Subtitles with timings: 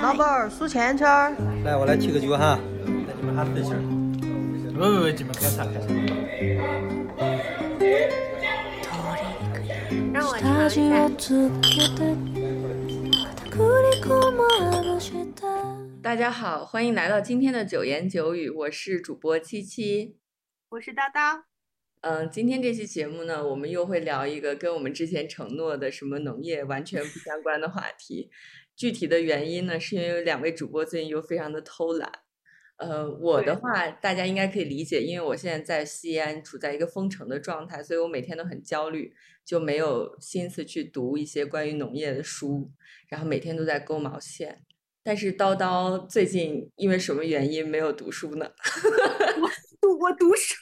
[0.00, 1.34] 老板儿数钱钱儿。
[1.64, 2.56] 来，我来提个酒哈。
[2.86, 3.82] 来，你们喊对气儿。
[4.78, 5.88] 喂喂喂，你们开啥开啥？
[10.14, 11.08] 让我尝一下。
[16.00, 20.16] 大家好，欢迎来到今天的九言九语，我是主播七七，
[20.68, 21.42] 我是叨叨。
[22.02, 28.30] 嗯，今天这期节目呢，我们又会聊一个跟我们之前承诺的什么农业完全不相关的话题。
[28.76, 32.10] 具体的原因呢，是因为两位主播最近又非常的偷懒。
[32.78, 42.72] 呃，我的话大家应该可以理解，因为我现在在西安，处在一个封城的状态，所以我每天都很焦虑，就没有心思去读一些关于农业的书，
[43.08, 44.64] 然后每天都在勾毛线。
[45.04, 48.50] 但是叨叨最近因为什么原因没有读书呢？
[49.40, 49.48] 我
[49.80, 50.56] 读我读书。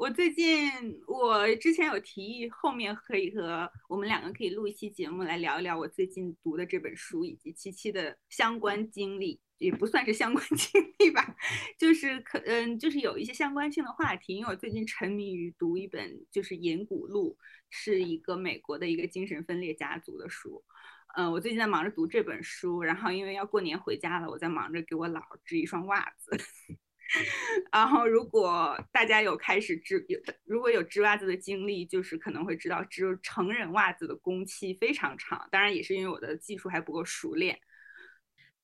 [0.00, 0.72] 我最近，
[1.06, 11.36] 我之前有提议，后面可以和我们两个可以录一期节目来聊一聊我最近读的这本书以及七七的相关经历，也不算是相关 经历吧，
[11.78, 14.34] 就是可嗯，就是有一些相关性的话题。
[14.36, 17.36] 因为我最近沉迷于读一本就是《银谷录》，
[17.68, 20.64] 是一个美国的一个精神分裂家族的书。
[21.14, 26.30] 嗯，我最近在忙着读这本书，然后因为要过年回家了，我在忙着给我姥织一双袜子。
[27.72, 35.48] 然后，如果大家有开始织有如果有织袜子的经历，就是可能会知道织成人袜子的工期非常长。
[35.50, 37.58] 当然，也是因为我的技术还不够熟练。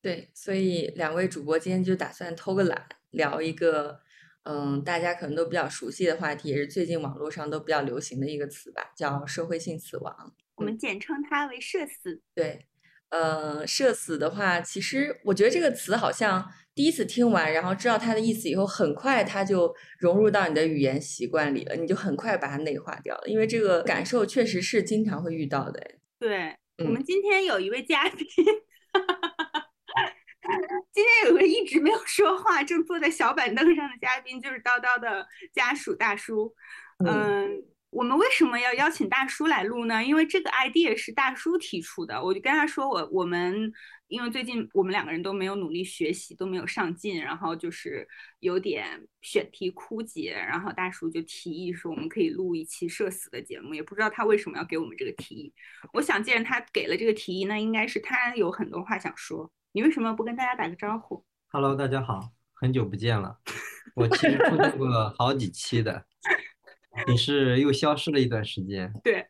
[0.00, 4.00] 对，所以两位主播今天就打算偷个懒，聊一个
[4.44, 10.34] 嗯，大家可能都比较熟悉的话题，也是最近网络上都比较流行的一个词吧，叫社会性死亡。
[10.54, 12.22] 我们简称它为“社死”。
[12.34, 12.66] 对。
[13.10, 23.22] 呃，社死的话，其实我觉得这个词好像第一次听完，然后知道它的意思以后，很快它就融入到你的语言习惯里了，你就很快把它内化掉了。
[23.26, 25.80] 因为这个感受确实是经常会遇到的。
[26.18, 28.26] 对，我们今天有一位嘉宾，
[30.92, 36.54] 今天有个一直没有说话，正坐在小板凳上的嘉宾，就是叨叨的家属大叔，
[37.04, 37.62] 嗯。
[37.90, 40.04] 我们为什么要邀请大叔来录呢？
[40.04, 42.22] 因为这个 idea 是大叔提出的。
[42.22, 43.72] 我就跟他说，我我们
[44.08, 48.06] 因为最近我们两个人都没有努力学习，都没有上进，然后就是
[48.40, 50.32] 有点选题枯竭。
[50.32, 53.72] 然后大叔就提议说，我们可以录一期社死的节目。
[53.72, 55.54] 也不知道他为什么要给我们这个提议。
[55.92, 59.50] 我想，既然他给了这个提议，那应该是他有很多话想说。
[59.72, 63.38] 你为什么不跟大家打个招呼？Hello，大家好，很久不见了。
[63.94, 66.04] 我其实出现过好几期的。
[67.06, 69.20] 你是又消失了一段时间，对，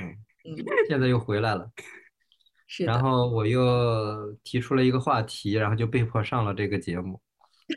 [0.00, 0.56] 嗯嗯，
[0.88, 1.70] 现在又回来了，
[2.66, 2.84] 是。
[2.84, 7.20] 然后我又提出了一个话题，然后就被迫上了这个节目。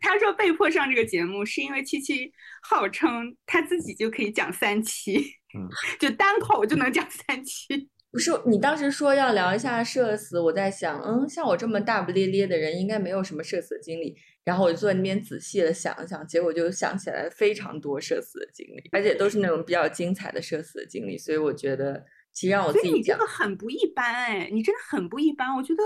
[0.00, 2.32] 他说被迫上这个节目是因为七七
[2.62, 5.18] 号称他自己就可以讲三期，
[5.56, 7.88] 嗯， 就单口就能讲三期。
[8.14, 14.16] 不是你当时说要聊一下社死，我在想，嗯，像我这么大不咧咧的人，应该没有什么社死的经历。
[14.44, 21.18] 然后我就坐在那边仔细的想一想，结果就想起来非常多社死的经历，而且都是那种比较精彩的社死的经历。
[21.18, 25.52] 所以我觉得，其实让我自己讲，你这个很不一般哎，你真的很不一般。
[25.56, 25.82] 我觉得，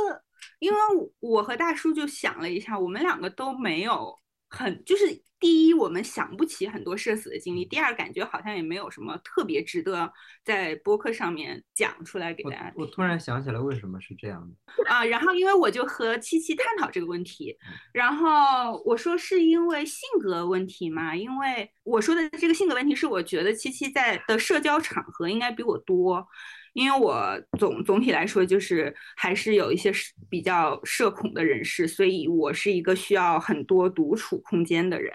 [0.58, 0.78] 因为
[1.20, 4.14] 我和大叔就想了一下，我们两个都没有
[4.50, 5.22] 很就是。
[5.41, 10.12] 第一，我们想不起很多社死的经历；第二，感觉好像也没有什么特别值得
[10.44, 12.72] 在播客上面讲出来给大家。
[12.75, 14.54] 我突然想起来，为什么是这样的
[14.91, 15.04] 啊？
[15.04, 17.56] 然后，因为我就和七七探讨这个问题，
[17.93, 21.15] 然后我说是因为性格问题嘛？
[21.15, 26.26] 因为我说的这个性格问题是，我觉得七七在的社交场合应该比我多。
[26.72, 29.92] 因为我总总体来说就是还是有一些
[30.28, 35.12] 比较社恐的人士，所以我是一个需要很多独处空间的人。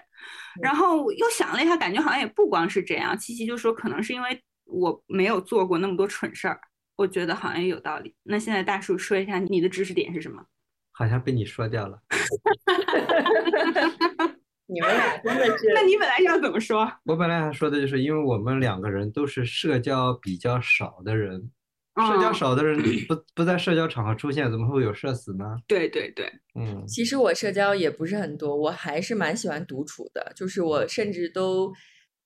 [0.60, 3.16] 然后又想了一下，感觉好像也不光是这样。
[3.16, 6.60] 七七就说可能是因为我没有做过那么多蠢事儿，
[6.96, 8.14] 我觉得好像有道理。
[8.22, 10.44] 那现在大叔说一下你的知识点是什么？
[10.92, 11.98] 好像被你说掉了。
[14.66, 15.72] 你们俩真的是？
[15.74, 16.90] 那你本来要怎么说？
[17.04, 21.50] 我本来想说的就是，因为我们两个人都是社交比较少的人，
[21.96, 25.44] 社交少的人不不在社交场合出现，怎么会有社死呢？
[25.66, 26.82] 对对对，嗯。
[26.86, 30.32] 其实我社交也不是很多，我还是蛮喜欢独处的。
[30.34, 31.70] 就是我甚至都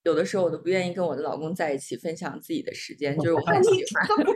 [0.05, 4.27] 有的时候我都不愿意跟我的老公在一起分享自己的时间，就是我很喜欢。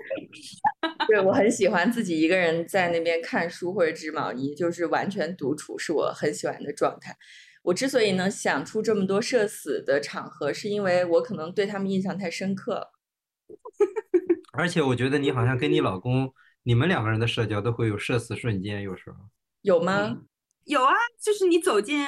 [1.06, 7.16] 对我很喜欢自己一个人在那边看书或者织毛衣，就是完全独处，是我很喜欢的状态。
[7.62, 12.92] 我之所以能想出这么多社死的场合，是因为我可能对他们印象太深刻了。
[14.52, 16.32] 而且我觉得你好像跟你老公，
[16.64, 19.16] 你们两个人的社交都会有社死瞬间，有时候
[19.62, 20.18] 有吗？
[20.64, 22.04] 有啊，就是你走进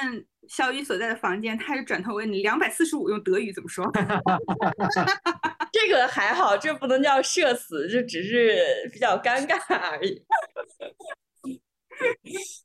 [0.47, 3.89] 小雨所在的房间，他就转头问你两百四十五用德语怎么说。
[5.71, 9.57] 这个还好，这不能叫社死，这只是比较尴尬
[9.91, 10.23] 而已。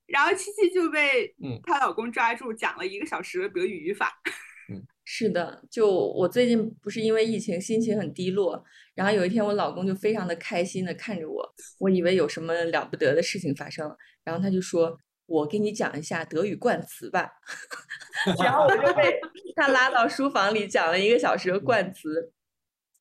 [0.07, 4.13] 然后七七就被嗯她老公抓住，讲了一个小时的德语语法。
[5.05, 13.93] 是的，就我最近不是因为疫情心情很低落，然后有一天我老公就非常的开心的看着我，我以为有什么了不得的事情发生，
[14.23, 14.97] 然后他就说
[15.27, 17.29] ：“我给你讲一下德语冠词吧。
[18.39, 19.19] ”然后我就被
[19.57, 22.33] 他拉到书房里讲了一个小时的冠词。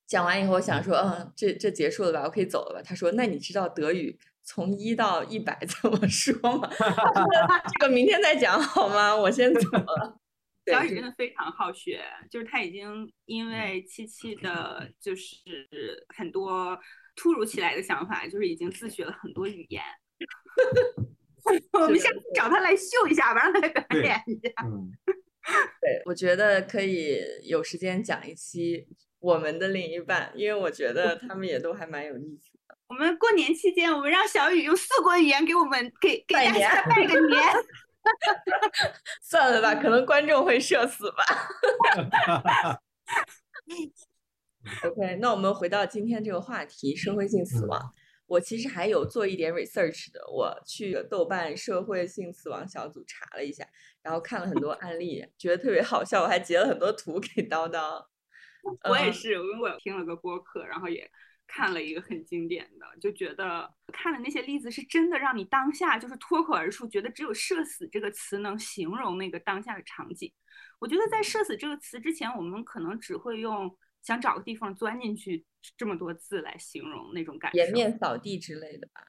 [0.08, 2.82] 讲完以后，我想说，嗯，这这结束了吧，我可以走了吧？
[2.84, 4.18] 他说：“那你知道德语
[4.50, 6.68] 从一到一百 怎么说嘛
[7.80, 9.16] ？”：“这个明天再讲好吗？
[9.16, 10.20] 我先走了。”
[10.66, 15.38] 对小雨真的非常好学，就是他已经因为七七的，就是
[16.16, 16.78] 很多
[17.16, 19.84] 突如其来的想法，就是已经自学了很多语言。
[21.74, 24.52] 我们下次找他来秀一下吧，让他来表演一下。
[24.66, 24.92] 嗯，
[25.80, 28.88] 对，我觉得可以有时间讲一期
[29.20, 32.59] 我们的另一半，因为我觉得他们也都还蛮有意思的。
[32.90, 37.42] 我们过年期间，我们让小雨用四国语言给我们给给大家拜个年。
[39.22, 41.24] 算了吧，可能观众会社死吧。
[44.84, 47.94] OK，那我们回到今天这个话题，社会性死亡。
[48.26, 53.68] 我其实还有做一点 research 的，我去豆瓣社会性死亡小组查了一下，
[54.02, 58.00] 然后看了很多案例，觉得特别好笑，我还截了很多图给叨叨。
[58.00, 58.06] 嗯
[58.90, 61.10] 我也是，因为我听了个播客，然后也
[61.52, 70.32] 看了一个很经典的，就觉得看的那些例子是真的让你当下就是脱口而出，觉得只有“社死”这个词能形容那个当下的场景。
[70.78, 75.44] 我觉得在“社死”这个词之前，我们可能只会用想找个地方钻进去
[75.76, 77.58] 这么多字来形容那种感觉。
[77.58, 79.02] 颜面扫地之类的吧。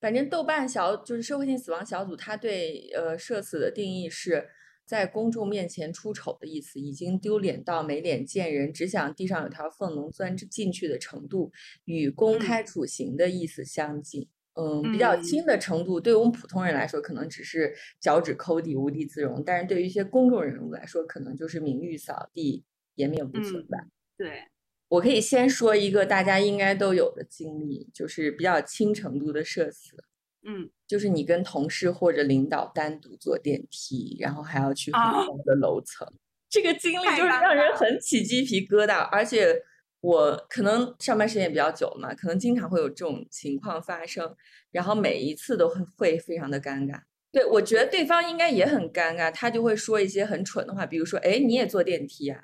[0.00, 4.48] 反正豆瓣小就是社会性死亡小组，它对呃社死的定义是
[4.86, 11.50] 在公众面前出丑的意思，已经丢脸到没脸见人，只想地上有条缝能钻进去的程度，
[11.84, 14.28] 与公开处刑的意思相近。
[14.54, 22.62] 嗯，比较轻的程度，对我们普通人来说，可能只是脚趾抠地、无地自容；但是对于一些公众人物来说，可能就是名誉扫地、
[22.96, 23.78] 颜面无存嗯吧。
[24.18, 24.42] 对，
[24.88, 29.96] 我可以先说一个大家应该都有的经历，就是比较轻程度的社死，
[30.44, 36.06] 嗯，就是你跟同事或者领导单独坐电梯，然后还要去很啊高的楼层，
[36.48, 39.02] 这个经历就是让人很起鸡皮疙瘩。
[39.10, 39.62] 而且
[40.00, 44.34] 我可能上班时间也比较久了嘛，可能经常会有这种情况发生，
[44.70, 47.00] 然后每一次都会会非常的尴尬。
[47.30, 52.42] 对，我觉得对方应该也很尴尬，他就会说一些很蠢的话，比如说，哎，你也坐电梯啊？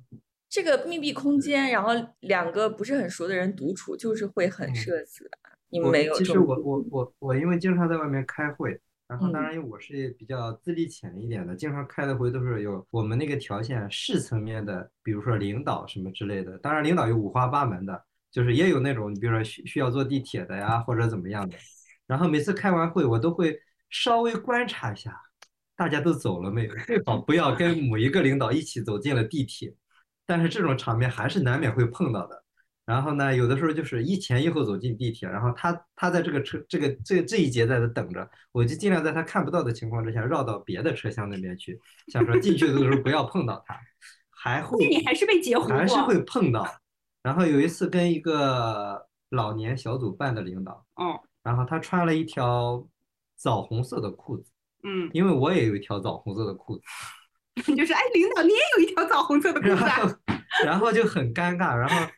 [0.48, 1.90] 这个密闭空间，然后
[2.20, 5.30] 两个不是很熟的人独处，就是会很嗯社死的。
[5.70, 16.56] 你们没有其实我我我我因为经常在外面开会，然后当嗯然因为我是比较资历浅一点的，经常开的会都是有我们那个条线市层面的，比如说领导什么之类的。
[16.58, 21.54] 当然领导有五花八门的，就是也有那种你比如说需需要坐地铁的呀，或者怎么样的。
[22.06, 23.60] 然后每次开完会，我都会
[23.90, 25.14] 稍微观察一下，
[25.76, 29.74] 大家都走了没有，最好不要跟某一个领导一起走进了地铁。
[30.28, 32.44] 但是这种场面还是难免会碰到的。
[32.84, 43.78] 然后呢，有的时候就是一前一后走进地铁，然后他他在这个车这个这这一节在这等着，我就尽量在他看不到的情况之下绕到别的车厢那边去，想说进去的时候不要碰到他，
[44.30, 45.76] 还会你还是被截胡过。
[45.76, 46.66] 还是会碰到。
[47.22, 52.86] 然后有一次跟一个老年小组办的领导，哦，然后他穿了一条
[53.36, 54.50] 枣红色的裤子，
[54.84, 56.82] 嗯，因为我也有一条枣红色的裤子，
[57.76, 60.20] 就是哎，领导你也有一条枣红色的裤然子
[60.64, 62.10] 然后就很尴尬，然后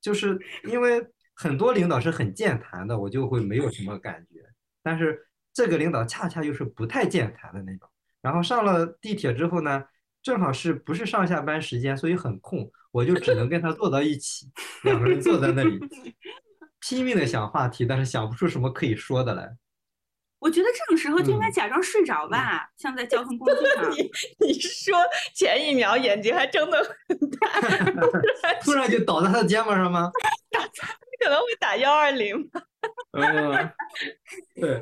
[0.00, 1.04] 就是因为
[1.34, 4.40] 很多领导是很健谈的，我就会没有什么感觉，
[4.82, 7.88] 但是这个领导恰恰又是不太健谈的那种。
[8.20, 9.84] 然后上了地铁之后呢，
[10.22, 14.50] 正好是不是上下班时间，所以很空，我就只能跟他坐到一起，
[14.82, 15.78] 两个人坐在那里
[16.80, 19.56] 拼命的想话题，但是想不出什么可以说的来。
[20.40, 23.90] 我觉得这种时候就应该嗯假装睡着吧，像在交通工具上。
[23.90, 24.96] 你你说
[25.34, 26.78] 前一秒眼睛还睁得
[27.08, 27.60] 很大，
[28.62, 30.10] 突然 就倒在他的肩膀上吗？
[31.20, 32.48] 可能会打幺二零
[34.54, 34.80] 对，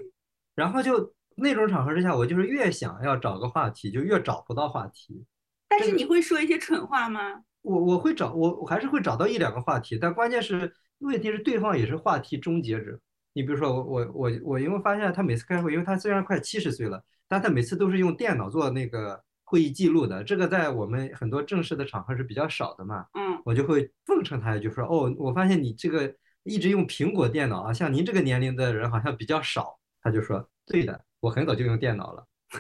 [0.55, 5.25] 然后就那种场合之下，我就是越想要找个话题，就越找不到话题。
[5.69, 7.41] 但是你会说一些蠢话吗？
[7.63, 13.01] 我我会找我我还是会找到一两个话题，但关键是问题是对方也是话题终结者。
[13.37, 23.05] 你比如说我我我我因为发现他每次开会，因为他虽然快七十岁了，但他每次都是用电脑做那个会议记录的，这个在我们很多正式的场合是比较少的嘛。
[23.13, 26.15] 嗯，我就会奉承他一句说：“哦，我发现你这个
[26.45, 32.27] 一直用苹果电脑啊，像您这个年龄的人好像比较少。”他就说：“对的，我很早就用电脑了。”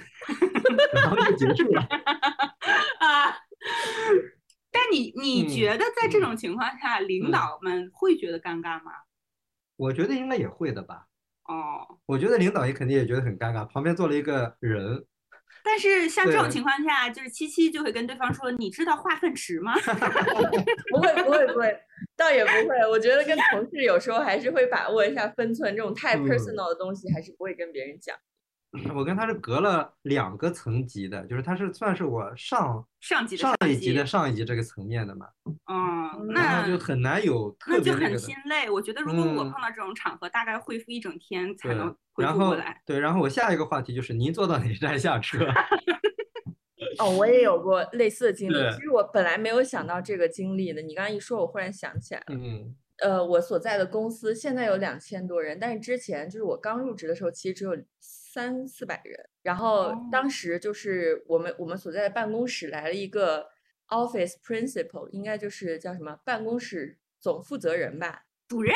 [0.92, 1.80] 然后就结束了。
[3.00, 3.32] 啊，
[4.70, 8.92] 但你你嗯觉得在这嗯种情况下，领嗯导们会觉得尴尬吗？
[9.76, 11.06] 我觉得应该也会的吧。
[11.44, 15.04] 哦，我觉得领导也肯定也觉得很尴尬，旁边坐了一个人，
[15.62, 19.74] 但是像这种情况下，就是七七就会跟对方说：“你知道化粪池吗？
[20.90, 21.78] ”不会不会不会，
[22.16, 22.90] 倒也不会。
[22.90, 28.16] 我觉得跟同事有时候还是会把握一下分寸，这种太嗯 personal 的东西还是不会跟别人讲。
[28.94, 35.26] 我跟他是隔了两个层级的，就是他是算是我上上级的上一级级的上一级这个层面的嘛，
[35.70, 38.68] 嗯，那就很难有那就很特别那个的心累。
[38.70, 42.82] 我觉得如果我嗯碰到这种场合，大概恢复一整天才能，恢复过来。
[42.84, 45.46] 对，然后我下一个话题就是您坐到哪站下车？
[46.98, 48.54] 哦，我也有过类似的经历。
[48.72, 52.26] 其实我本来没有想到这个经历的，你刚刚一说，我忽然想起来了。
[52.30, 57.76] 嗯呃，我所在的公司现在有两千多人，但是之前就是我刚入职的时候，其实只有
[58.36, 59.18] 三四百人。
[59.42, 63.48] 然后哦当时就是我们我们所在的办公室来了一个
[63.88, 68.74] office principal，应该就是叫什么办公室总负责人吧，主任，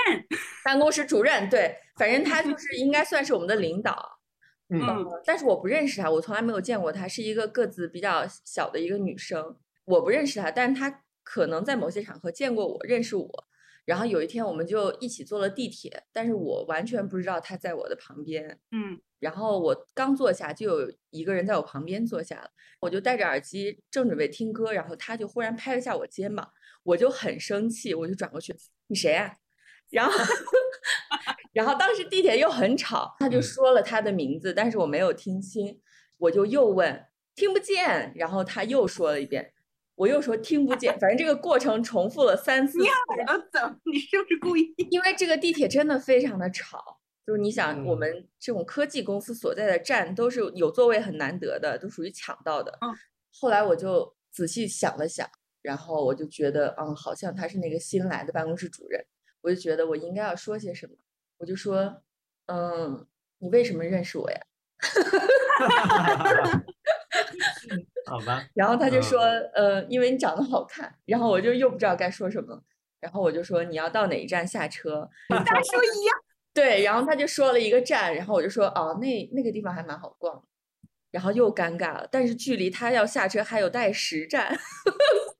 [0.64, 4.18] 办公室主任，对， 反正他就是应该算是我们的领导。
[4.72, 13.28] 嗯嗯但是我不认识她，我从来没有见过她，是一个个子比较小的一个女生，我不认识她，但是她可能在某些场合见过我，认识我。
[13.90, 18.56] 然后有一天我们就一起坐了地铁，但是我完全不知道他在我的旁边。
[18.70, 18.96] 嗯。
[19.18, 26.48] 然后我刚坐下，就有一个人在我旁边坐下了，我就戴着耳机正准备听歌，然后他就忽然拍了一下我肩膀，
[26.84, 28.54] 我就很生气，我就转过去，
[28.86, 29.36] 你谁呀、
[29.90, 30.12] 然后，
[31.52, 33.42] 然后当时地铁又很吵，他就嗯。
[33.42, 35.80] 说了他的名字，但是我没有听清，
[36.16, 37.04] 我就又问
[37.34, 39.52] 听不见，然后他又说了一遍，
[40.00, 42.84] 我又说听不见，反正这个过程重复了三四次。
[43.18, 44.74] 耳朵走，你是不是故意？
[44.90, 52.78] 因为这个地铁真的非常的吵，就是你想，我嗯们这种科技公司所在的站都是有座位很难得的，都属于抢到的。
[52.80, 52.88] 嗯
[53.32, 55.28] 后来我就仔细想了想，
[55.60, 59.04] 然后我就觉得，嗯，好像他是那个新来的办公室主任，
[59.42, 60.94] 我就觉得我应该要说些什么，
[61.36, 62.02] 我就说，
[62.46, 63.06] 嗯，
[63.38, 64.40] 你为什么认识我呀？
[68.10, 69.20] 好吧，然后他就说，
[69.54, 70.92] 嗯呃，因为你长得好看。
[71.06, 72.60] 然后我就又不知道该说什么，
[72.98, 75.08] 然后我就说你要到哪一站下车？
[75.28, 76.16] 大家说一样。
[76.52, 80.42] 对，然后他就说了一个站，然后我就说哦，那那个地方还蛮好逛的，
[81.12, 84.58] 然后又尴尬了，但是距离他要下车还有待十站，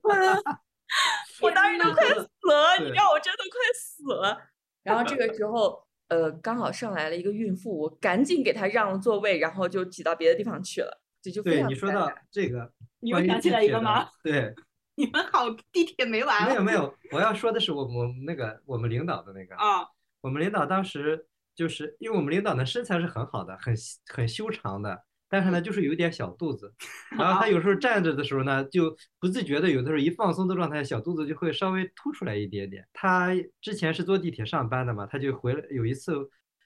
[1.43, 4.39] 我当时都快死了，你知道我真的快死了。
[4.85, 14.09] 然后这个时候，呃，刚好上来了一个孕妇，我赶紧给她让了座位，然后就挤到别的地方去了，这就非对你说到这个，你又想起来一个吗？
[14.23, 14.55] 对，
[14.97, 16.49] 你们好，地铁没完了。
[16.49, 19.87] 没有没有，我要说的是我们我们那个我们领导的那个，啊，
[20.21, 23.75] 我们领导当时就是因为我们领导的身材是很好的，很
[24.07, 26.73] 很修长的，但是呢就是有点小肚子，
[27.19, 32.87] 然后他有时候站着的时候呢，就不自觉的有的时候一放松的状态，小肚子就会稍微凸出来一点点。
[32.93, 36.15] 他之前是坐地铁上班的嘛，他就回来有一次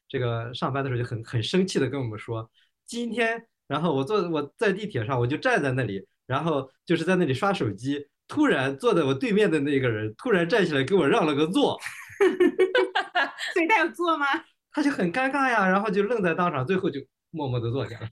[0.09, 2.51] 这个上班的时候就很很生气的跟我们说，
[2.87, 8.07] 今天然后我坐我在地铁上我就站在那里，然后就是在那里刷手机。
[8.27, 11.79] 突然坐在我对面的那个人突然站起来给我让了个座，
[13.53, 14.25] 所以他有座吗？
[14.73, 16.99] 他就很尴尬呀，然后就愣在当场，最后就
[17.31, 18.09] 默默的坐下了。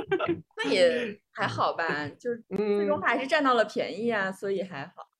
[0.56, 5.10] 那也还好吧，就是 最终还是占到了便宜啊，所以还好。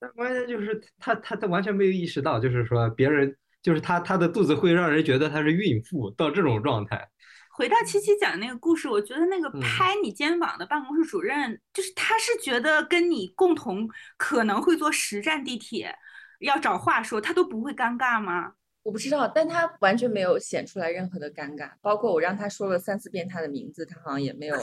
[0.00, 7.06] 但关键就是他他他完全没有意识到，就是说别人就是他他的肚子会让人觉得他是孕妇到这种状态。
[7.52, 15.94] 回到七七讲的那个故事，我觉得那个嗯拍你肩膀的办公室主任，就是他是觉得跟你共同可能会坐十站地铁，
[16.40, 18.52] 要找话说，他都不会尴尬吗？
[18.82, 24.56] 我不知道，但他完全没有显出来任何的尴尬，包括我让他说了三四遍他的名字，他好像也没有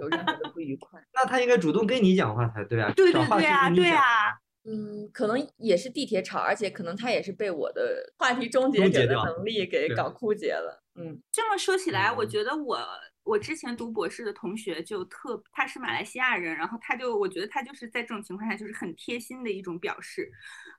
[0.00, 1.00] 有任何的不愉快。
[1.14, 4.02] 那他应该主动跟你讲话才对啊，对找话题对对啊，跟你讲对啊，
[4.64, 10.84] 嗯，可能也是地铁吵，而且可能他也是被我的话题终结者的能力给搞枯竭了。
[10.96, 12.78] 嗯，这么说起来，我嗯觉得我
[13.22, 20.30] 我之前读博士的同学就特，他是马来西亚人，然后他就我觉得他就是在这种情况下就是很贴心的一种表示。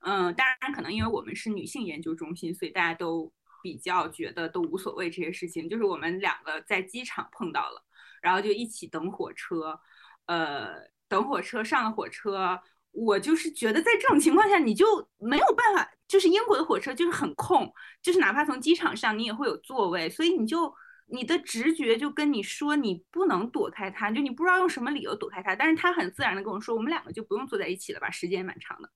[0.01, 3.33] 嗯，当然可能因为我们是女性研究中心，所以大家都
[3.63, 5.67] 比较觉得都无所谓这些事情。
[5.67, 7.83] 就是我们两个在机场碰到了，
[8.21, 9.79] 然后就一起等火车，
[10.27, 12.59] 呃，等火车上了火车。
[12.91, 14.85] 我就是觉得在这种情况下，你就
[15.17, 17.71] 没有办法，就是英国的火车就是很空，
[18.01, 20.73] 就是哪怕从机场上你也会有座位，所以你就
[21.07, 28.89] 你的直觉就跟你说你不能躲开他，就你不知道用什么理由躲开他，但是他很自然的跟我说，我们两个就不用坐在一起了吧，时间也蛮长的。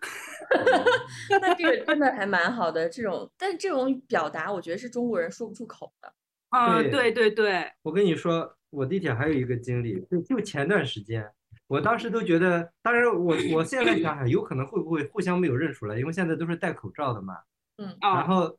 [1.42, 6.14] 那这个真的还蛮好的，这种，但这种表达，我觉得是中国人说不出口的。
[6.50, 11.30] 嗯，对对对对，我跟你说，我地铁还有一个经历，就就前段时间，
[11.70, 17.38] 我当时都觉得，当然我我现在想想，有可能会不会互相没有认出来，因为现在都是戴口罩的嘛。
[17.76, 18.58] 然哦，后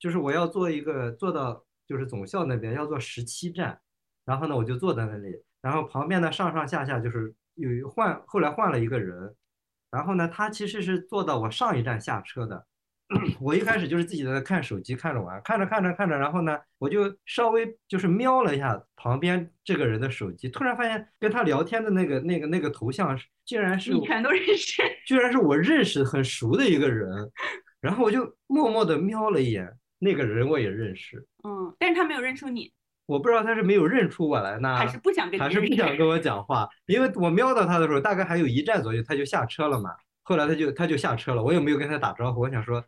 [0.00, 3.80] 就是我要做一个做到就是总校那边要做十七站，
[4.24, 9.32] 然后呢我就坐在那里，然后旁边呢上上下下就是有一换，后来换了一个人，
[9.92, 12.66] 然后呢他其实是坐到我上一站下车的。
[13.40, 24.82] 我一开始就是自己在那看手机看着玩，看着看着看着，然后呢，我就稍微就是瞄了一下旁边这个人的手机，突然发现跟他聊天的那个那个那个头像是，竟然是你全都认识。
[25.06, 27.30] 居然是我认识很熟的一个人，
[27.80, 32.72] 然后我就默默的瞄了一眼，那个人我也认识，嗯，但是他没有认出你，
[33.04, 39.90] 我不知道他是没有认出我来呢，还是不想跟还是不想跟我讲话，因为我瞄到他的时候，大概还有一站左右，他就下车了嘛。
[40.26, 42.40] 后来他就他就下车了，我也没有跟他打招呼。
[42.40, 42.82] 我想说，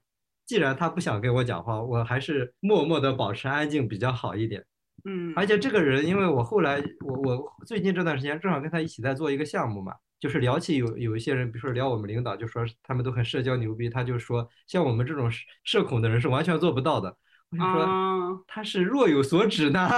[0.47, 4.65] 既然他不想跟我讲话，我还是默默的保持安静比较好一点。
[5.05, 17.17] 嗯，而且这个人，因为我后来我我最近这段时间正好跟他一起在做一个项目嘛，就是聊起有有一些人，比如说聊我们领导，就说他们都很社交牛逼，他就说像我们这种社社恐的人是完全做不到的。
[17.51, 19.89] 我就说嗯他是若有所指呢，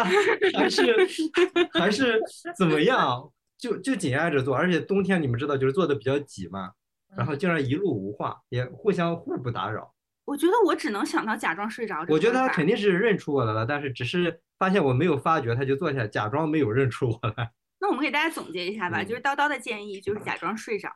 [0.55, 0.95] 还是
[1.73, 2.21] 还是
[2.57, 3.33] 怎么样？
[3.57, 6.71] 就就紧挨着做，而且冬天你们知道就是做的比较挤嘛，
[7.17, 9.93] 然后竟然一路无话，也互相互不打扰。
[10.29, 17.51] 我觉得我只能想到假装睡着我觉得他肯定是认出我来了，但是只是发现我没有发觉，他就坐下假装没有认出我来。
[17.81, 20.91] 那我们给大家总结一下吧，嗯就是叨叨的建议就是假装睡着，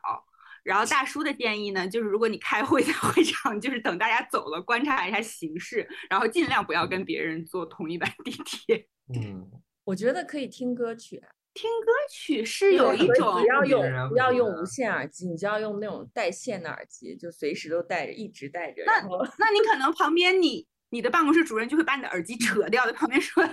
[0.63, 8.87] 然后大叔的建议呢，就是如果你开会在会场，就是等大家走了，观察一下形势，然后尽量不要跟别人坐同一班地铁。
[9.15, 9.49] 嗯，
[9.83, 18.83] 我觉得可以听歌曲啊，听歌曲是有一种不要用不要用无线耳机，你就要用那种带线的耳机，就随时都带着，一直带着。
[18.85, 19.01] 那
[19.37, 23.45] 那你可能旁边你你的办公室主任就会把你的耳机扯掉，在旁边说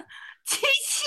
[0.44, 1.04] 七七。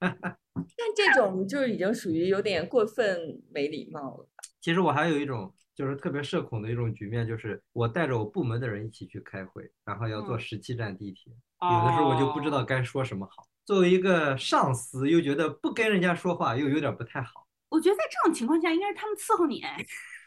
[0.00, 4.28] 但这种就是已经属于有点过分没礼貌了。
[4.60, 13.46] 其实我还有一种就是特别社恐的一种局面，就是我带着我部门的人一起去开会，然后要坐嗯十七站地铁，有的时候我就不知道该说什么好。
[13.64, 17.46] 作为一个上司，又觉得不跟人家说话又有点不太好。
[17.68, 19.60] 我觉得在这种情况下，应该是他们伺候你。
[19.62, 19.84] 哎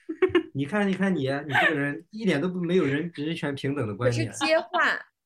[0.54, 4.32] 你看，你看你，你这个人一点都不没有人人权平等的可是观念。
[4.32, 4.70] 接话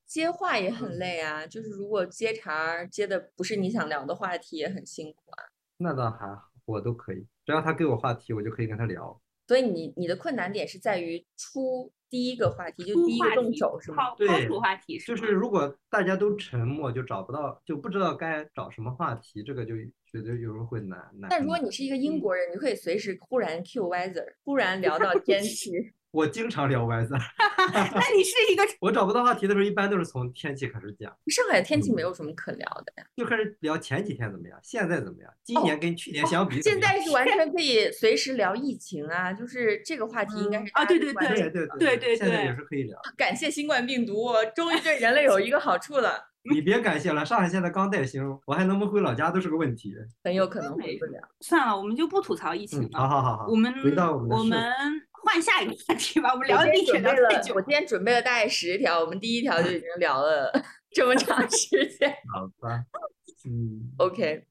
[0.08, 5.44] 接话也很累啊，就是如果接茬儿接的不是你想聊的话题，也很辛苦啊。
[5.78, 9.22] 那倒还好，我都可以，只要他给我话题，我就可以跟他聊。
[9.48, 14.16] 所以你你的困难点是在于出第一个话题，就第一个动手是吗？
[14.18, 19.76] 对出话题就吗是如果大家都沉默，就找不到，就不知道该找什么话题，这个就
[20.06, 21.30] 觉得有时候会难难。
[21.30, 25.72] 但如果你是一个英嗯国人，你就可以随时忽然 Q weather，忽然 聊到天气。
[26.12, 27.22] 我经常聊歪字儿，
[27.74, 36.82] 那你是一个我找不到话题的时候，一般都是从天气开始讲，上海的天气嗯没有什么可聊的呀，就开始聊前几天怎么样，现在怎么样，今年跟去年相比怎现。
[36.82, 43.00] 在是完全可以随时聊疫情啊，就是这个话题应该是啊对对对对对对对现在也是可以聊。
[43.16, 49.96] 感谢新冠病毒，终于对人类有一个好处了，你别感谢了，上海现在刚带星，我还能不能回老家都是个问题。
[50.24, 51.22] 很有可能回不了。
[51.40, 53.00] 算了，我们就不吐槽疫情嗯，了。
[53.00, 54.72] 好好好好，我们回到我们的社我们
[55.24, 56.32] 换下一个话题吧。
[56.34, 57.62] 我们聊我地铁今天准备了，聊太久我。
[57.62, 60.52] 今天准备了大概十条，我们第一条就已经聊了
[60.92, 62.10] 这么长时间。
[62.34, 62.84] 好吧，
[63.46, 64.46] 嗯，OK，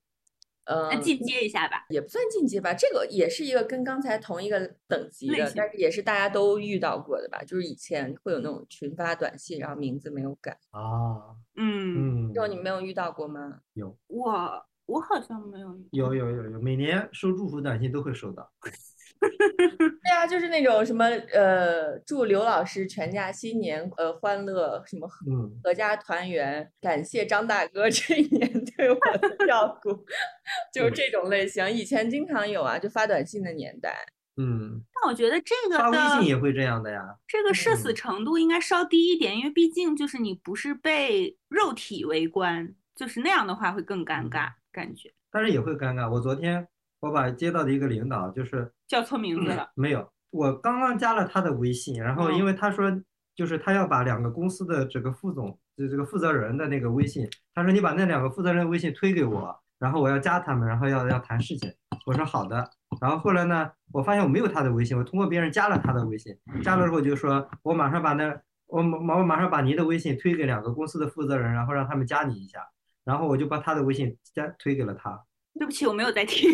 [0.65, 1.85] 呃那，进阶一下吧。
[1.91, 7.43] 也不算进阶吧，这个也是一个跟刚才同一个等级的，但是也是大家都遇到过的吧？
[7.45, 13.61] 就是以前会有那种群发短信，然后名字没有改，啊，嗯，嗯这，种你没有遇到过吗？
[13.75, 15.79] 有我我好像没有。
[15.93, 18.51] 有有有有，每年收祝福短信都会收到。
[19.21, 29.91] 对啊，就是那种什么呃，祝刘老师全家新年呃欢乐，什么嗯，阖家团圆，感谢张大哥这一年 对我的照顾，
[30.73, 31.71] 就是这种类型。
[31.71, 33.95] 以前经常有啊，就发短信的年代。
[34.37, 37.03] 嗯，但我觉得这个发微信也会这样的呀。
[37.27, 46.11] 这个社死嗯程度应该稍低一点，因为毕竟就是你不是被肉体围观，就是那样的话会更尴嗯尬，感觉但是也会尴尬。
[46.11, 46.67] 我昨天
[47.01, 49.71] 我把接到的一个领导，就是叫错名字了。
[49.77, 52.91] 没有，我刚刚加了他的微信，然后因嗯为他说
[53.37, 57.25] 就是他要把两个公司的这个副总，就这个负责人的那个微信，
[57.55, 61.73] 他说你把那两个负责人的微信推给我，然后我要加他们，然后要要谈事情。
[62.05, 62.69] 我说好的。
[63.01, 72.59] 然后后来呢，我发现我没有他的微信，我通过别人加了他的微信，加了之后就说我马上把那我马我马上把您的微信推给两个公司的负责人，然后让他们加你一下，
[73.05, 75.25] 然后我就把他的微信加推给了他。
[75.55, 76.51] 对不起，我没有在听，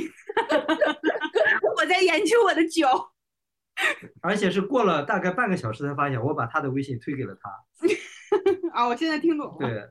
[0.51, 1.15] 我
[1.96, 2.87] 在研究我的酒。
[4.22, 7.50] 而且是过了大概半个小时才发现，我把他的微信推给了他。
[8.72, 9.68] 啊，我现在听懂了。
[9.68, 9.88] 对，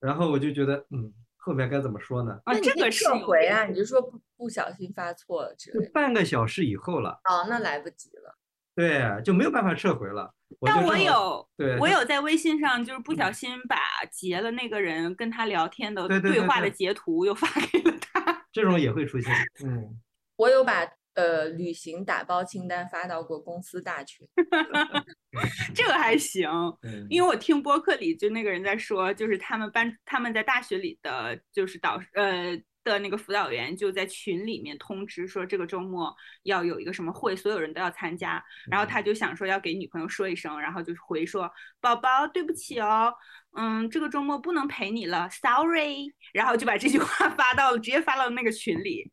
[0.00, 2.38] 然后我就觉得，嗯，后面该怎么说呢？
[2.44, 5.90] 啊，这个撤回啊，你就说不不小心发错了之类的。
[5.92, 8.36] 半个小时以后了，哦，那来不及了。
[8.76, 10.32] 对，就没有办法撤回了。
[10.60, 13.76] 我但我有，对，我有在微信上就是不小心把
[14.12, 18.46] 截了那个人跟他聊天的对话的截图又发给了他。
[18.52, 20.00] 这种也会出现，嗯，
[20.36, 24.26] 我有把呃旅行打包清单发到过公司大群。
[25.74, 26.48] 这个还行，
[26.82, 38.44] 嗯因为我听播客里就那个人在说，就是他们班他们在大学里的就是导呃的那个辅导员就在群里面通知说这个周末要有一个什么会，所有人都要参加。
[38.70, 41.50] 然后他就想说要给女朋友说一声，然后就回说
[41.80, 43.12] 宝宝对不起哦，
[43.56, 46.12] 嗯，这个周末不能陪你了，sorry。
[46.32, 49.10] 然后就把这句话发到了直接发到那个群里。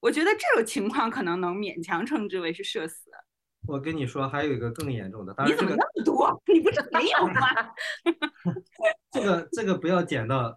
[0.00, 3.10] 我觉得这种情况可能能勉强称之为是社死。
[3.66, 6.42] 我跟你说，还有一个更严重的，当然这个你怎么那么多？
[6.46, 7.40] 你不是没有吗？
[9.10, 10.56] 这个这个不要剪到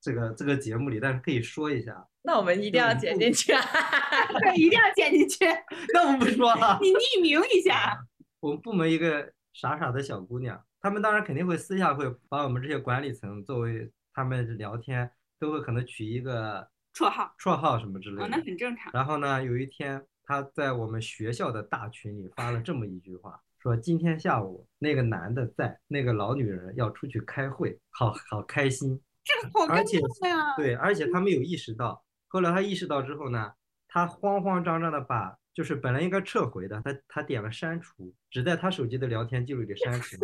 [0.00, 2.06] 这个这个节目里，但是可以说一下。
[2.22, 3.52] 那我们一定要剪进去。
[3.52, 3.62] 啊
[4.38, 5.46] 对，一定要剪进去。
[5.94, 6.78] 那我们不说了。
[6.82, 7.98] 你匿名一下。
[8.40, 18.28] 我们部门一个傻傻的小姑娘，他们当然肯定会私下会把我们这些管理层作为他们聊天都会可能取一个绰号绰号什么之类哦，的。
[18.28, 18.92] 那很正常。
[18.92, 29.00] 然后呢，有一天他在我们学校的大群里发了这么一句话，说今天下午那个男的在，那个老女人要出去开会，好好开心。
[29.24, 30.56] 这个好尴而且尬呀。
[30.56, 33.52] 对，而且他没有意识到，后来他意识到之后呢，
[33.88, 40.16] 他慌慌张张的把就是本来应该撤回的，他他点了删除，只在他手机的聊天记录里删除，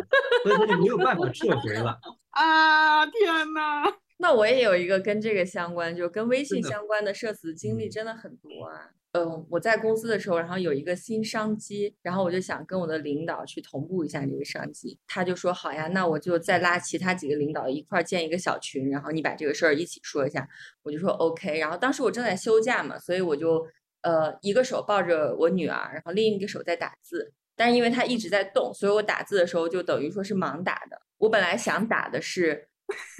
[0.43, 1.99] 所以他就没有办法撤回了。
[2.31, 3.83] 啊，天呐。
[4.21, 8.91] 那我也有一个跟这个相关，就跟微信相关的社死经历嗯真的很多啊。
[9.13, 20.47] 嗯，我在公司的时候，然后有一个新商机，然后我就想跟我的领导去同步一下这个商机，他就说好呀，那我就再拉其他几个领导一块儿建一个小群，然后你把这个事儿一起说一下，
[20.83, 21.57] 我就说 OK。
[21.57, 23.65] 然后当时我正在休假嘛，所以我就
[24.01, 31.01] 呃一个手抱着我女儿，然后另一个手在打字，但是因为她一直在动，所以我打字的时候就等于说是盲打的。
[31.17, 32.68] 我本来想打的是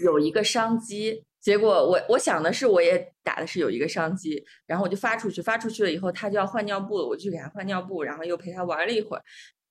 [0.04, 9.24] 有一个商机，结果我我想的是我也打的是有一个商机，然后我就发出去，发出去了以后他就要换尿布了，我就去给他换尿布，然后又陪他玩了一会儿，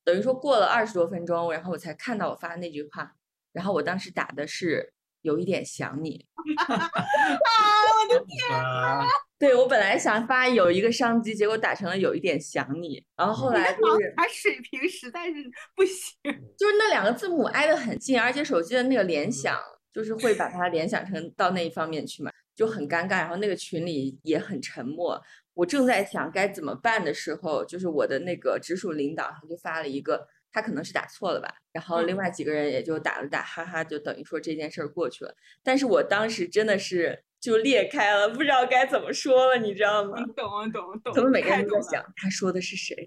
[0.03, 3.13] 等于说过了二十多分钟，然后我才看到我发的那句话，
[3.53, 6.25] 然后我当时打的是有一点想你，
[6.67, 8.59] 啊我的天，
[9.37, 15.35] 对我本来想发有一个商机，结果打成了有一点想你，然后后来就是的他水平实在是
[15.75, 16.17] 不行。
[16.57, 19.59] 就是那两个字母挨得很近，而且手机的那个联嗯想
[19.93, 23.19] 就是会把它联想成到那一方面去嘛，就很尴尬。
[23.19, 25.21] 然后那个群里也很沉默。
[25.53, 35.35] 我正在想该怎么办的时候，就是我的那个直属领导他就发了一个，他可能是打错了吧，然后另嗯外几个人也就打了打，哈哈，就等于说这件事儿过去了。
[35.61, 40.15] 但是我当时真的是就裂开了，不知道该怎么说了，你知道吗？
[40.33, 41.13] 懂啊懂啊懂。
[41.13, 43.05] 怎么每个人都在想他说的是谁？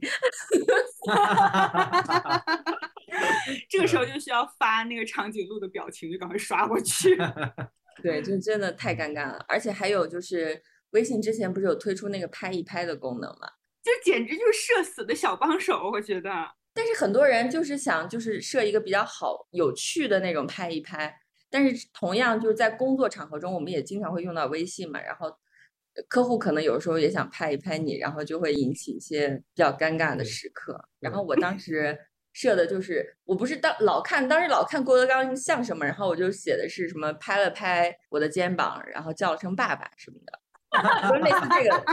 [3.68, 7.16] 这个时候就需要发那个长颈鹿的表情，就赶快刷过去。
[8.02, 9.44] 对，就真的太尴尬了。
[9.48, 13.48] 而且还有就是，微信之前不是有推出那个拍一拍的功能嘛？
[13.82, 16.30] 就简直就是社死的小帮手，我觉得。
[16.74, 21.14] 但是很多人就是想就是设一个比较好有趣的那种拍一拍，
[21.50, 30.88] 但是同样就是在工作场合中，我们也经常会用到微信嘛，然后呃客户可能有时候也想拍一拍你，然后就会引起一些比较尴尬的时刻。
[30.98, 31.98] 然后我当时
[32.32, 41.84] 设的就是，我不是当老看当时老看郭德纲相声嘛，然后我就写的是什么拍了拍我的肩膀，然后叫了声爸爸什么的，就类似这个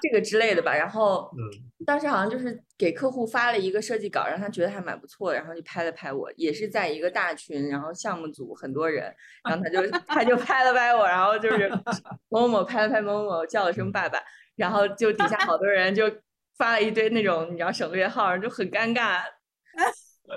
[0.00, 0.72] 这个之类的吧。
[0.72, 1.42] 然后嗯，
[1.84, 9.12] 当时好像就是给客户发了一个设计稿，让他觉得还蛮不错的，然后就拍了拍我，也是在一个大群，然后项目组很多人，
[9.48, 11.68] 然后他就他就拍了拍我，然后就是
[12.30, 14.20] 某某某拍了拍某某某，叫了声爸爸，
[14.54, 16.04] 然后就底下好多人就
[16.56, 19.22] 发了一堆那种你知道省略号，就很尴尬。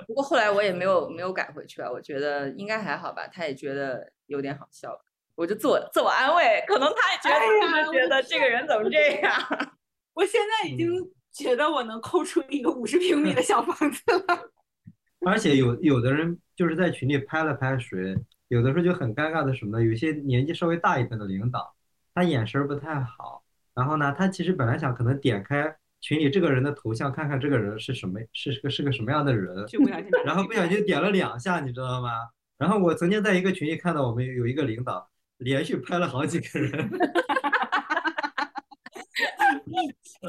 [0.07, 4.99] 不过后来我也没有没有改回去啊，我觉得应该还好吧，他也觉得有点好笑吧，
[5.35, 9.33] 我就自我自我安慰，可能他也觉得哎觉得这个人怎么这样。
[10.13, 10.89] 我现在已经
[11.31, 14.51] 觉得我能抠出一个五十平米的小房子了。
[15.25, 18.15] 而且有有的人就是在群里拍了拍谁，
[18.47, 19.83] 有的时候就很尴尬的什么呢？
[19.85, 21.75] 有些年纪稍微大一点的领导，
[22.13, 23.43] 他眼神儿不太好，
[23.73, 32.11] 然后呢，他其实本来想可能点开群里这个人的头像，看看这个人是什么，是个是个什么样的人，就不小心 然后不小心点了两下，你知道吗？
[32.59, 36.71] 然后我曾经在一个群里看到我们有一个领导连续拍了好几个人，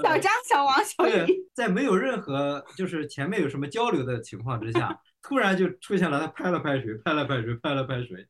[0.02, 8.26] 小张、小王、小李，，在没有任何就是前面有什么交流的情况之下，突然就出现了他拍了拍谁，拍了拍谁，拍了拍谁。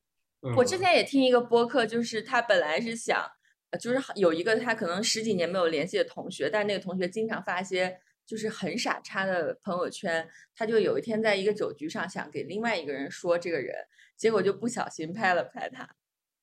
[0.56, 3.30] 我之嗯前也听一个播客，就是他本来是想呃
[3.80, 13.74] 就是有一个他可能十几年没有联系的同学，但那个同学经常发一些就是很傻叉的朋友圈，他就有一天在一个酒局上想给另外一个人说这个人，
[14.16, 15.88] 结果就不小心拍了拍他。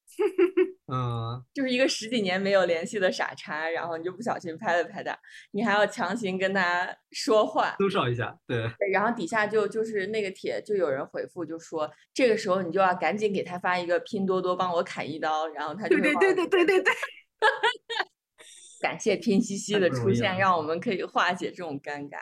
[0.88, 5.18] 嗯，就是一个十几年没有联系的傻叉，然后你就不小心拍了拍他，
[5.52, 16.94] 你还要强行跟他说话，多少一下，对，对然后底下就就是那个帖就有人回复就说，这个时候你就要赶紧给他发一个拼多多帮我砍一刀，然后他就会对对对对对对对，
[18.82, 20.64] 感谢拼夕夕的出现，让我。
[20.64, 22.18] 们可以化解这种尴尬。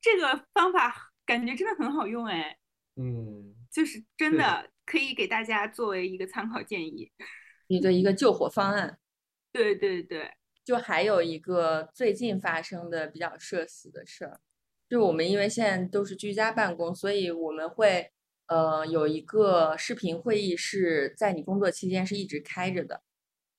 [0.00, 0.92] 这个方法
[1.24, 2.58] 感觉真的很好用哎，
[2.96, 7.10] 嗯，就是真的可以给大家作为一个参考建议。
[7.66, 8.98] 一个一个救火方案，
[9.52, 10.30] 对对对，
[10.64, 14.40] 就还有一个最近发生的比较社死的事儿，
[14.88, 18.10] 就我们因为现在都是居家办公，所以我们会
[18.46, 23.02] 呃有一个视频会议是在你工作期间是一直开着的，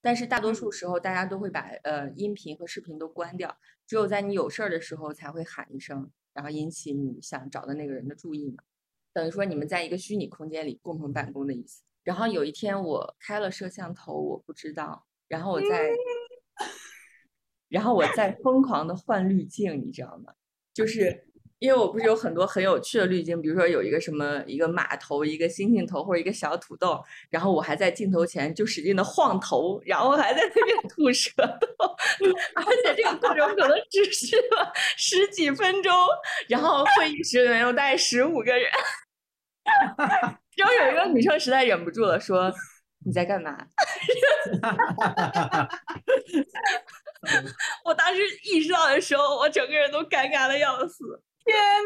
[0.01, 8.63] 但是大多数时候大家都会把呃音频和视频都关掉，只有在你有事儿的时候才会喊一声，然后引起你想找的那个人的注意嘛。
[9.13, 11.84] 等于说你们在一个虚拟空间里共同办公的意思。
[12.05, 15.89] 然后有一天我开了摄像头，我不知道，然后我在，
[17.67, 20.31] 然后我在疯狂的换滤镜，你知道吗？
[20.71, 31.95] 就是因为我不是有很多很有趣的滤镜，比如说有一个什么一个马头、一个星星头或者一个小土豆，然后我还在镜头前就使劲的晃头，然后还在那边吐舌头，
[32.53, 35.91] 而且这个过程可能只续了十几分钟，
[36.47, 38.69] 然后会议室里面有大概十五个人。
[40.55, 42.51] 然后有一个女生实在忍不住了，说
[43.05, 43.55] ：“你在干嘛？”
[47.83, 51.03] 我当时意识到的时候，我整个人都尴尬的要死。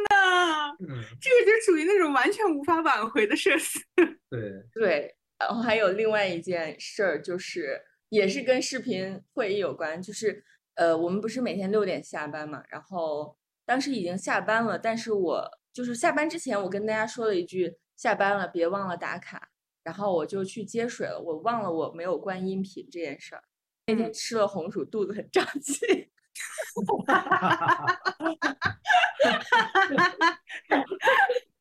[0.09, 3.77] 那嗯，这个就属于那种完全无法挽回的社死。
[4.29, 4.39] 对，
[4.73, 19.49] 对，然后还有另外一件事儿，就是也是跟视频会议有关，就是呃，我们不是每天六点下班嘛，然后当时已经下班了，但是我就是下班之前，我跟大家说了一句下班了，别忘了打卡，
[19.83, 23.43] 然后我就去接水了，我忘了我没有关音频这件事儿。
[23.87, 25.85] 那天吃了红薯，肚子很胀气。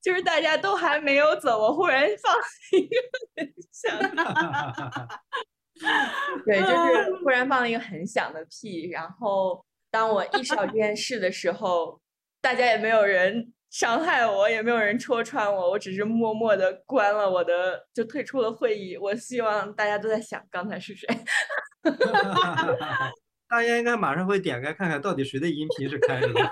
[0.00, 2.40] 就是大家都还没有走，我忽然放了
[2.78, 2.96] 一个
[3.36, 5.18] 很响的，
[6.46, 8.88] 对，就是忽然放了一个很响的屁。
[8.88, 12.00] 然后当我意识到这件事的时候，
[12.40, 18.96] 大家也没有人伤害我，也没有人戳穿我，我只是默默的关了我的，就退出了会议。
[18.96, 21.06] 我希望大家都在想刚才是谁。
[23.48, 26.34] 大家应该马上会点开看看到底谁的音频是开着的。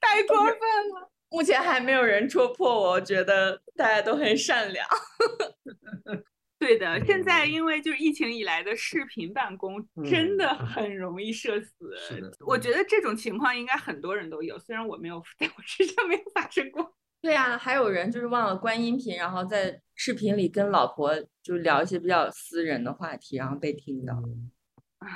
[0.00, 1.10] 太过分了。
[1.30, 4.86] 目前还没有人戳破我，我觉得大家都很善良。
[6.58, 11.72] 对的，现在嗯因为就是疫情以来的视频办公，真的嗯很容易社死。
[11.96, 16.94] 是的我觉得这种情况应该很多人都有，虽然我没有在我身上没有发生过。
[17.22, 24.14] 对啊，还有人就是忘了关音频，然后在视频里跟老婆就聊一些比较私人的话题，然后被听到。
[24.14, 24.50] 嗯
[24.98, 25.08] 啊，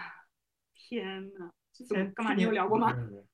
[0.75, 2.35] 天呐，之怎么干嘛？
[2.35, 2.93] 你有聊过吗？
[2.97, 3.25] 嗯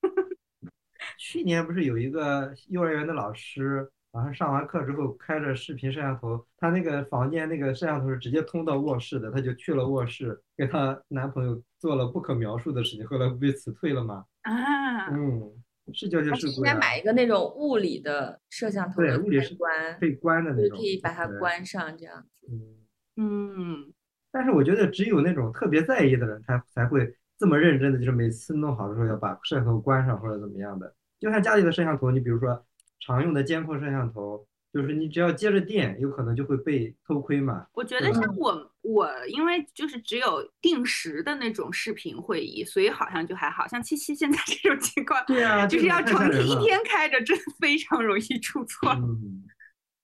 [1.17, 14.25] 去年不是有一个幼儿园的老师，好像上完课之后开着视频摄像头，她那个房间那个摄像头是直接通到卧室的，她就去了卧室，给她男朋友做了不可描述的事情，后来不被辞退了吗？
[14.43, 15.53] 啊，嗯，
[15.93, 22.49] 是交接他事故呀，是应该买一个那种物理的摄像头对物理是开关，可以关的那种，是可以把它关上这样子。
[22.51, 22.75] 嗯。
[23.21, 23.93] 嗯，
[24.31, 30.95] 但是我觉得只有那种特别在意的人，他才会这么认真的，就是每次弄好的时候要把摄像头关上或者怎么样的。
[31.19, 32.65] 就像家里的摄像头，你比如说
[33.01, 37.67] 常用的监控摄像头，就是你只要接着电，有可能就会被偷窥嘛。
[37.73, 46.57] 我觉得像我我因为就是只有定时的那种视频会议，所以好像就还好像七七现在这种情况，对啊，就是要太吓长期一。
[46.65, 48.91] 天开着，真的非常容易出 错。
[48.93, 49.45] 嗯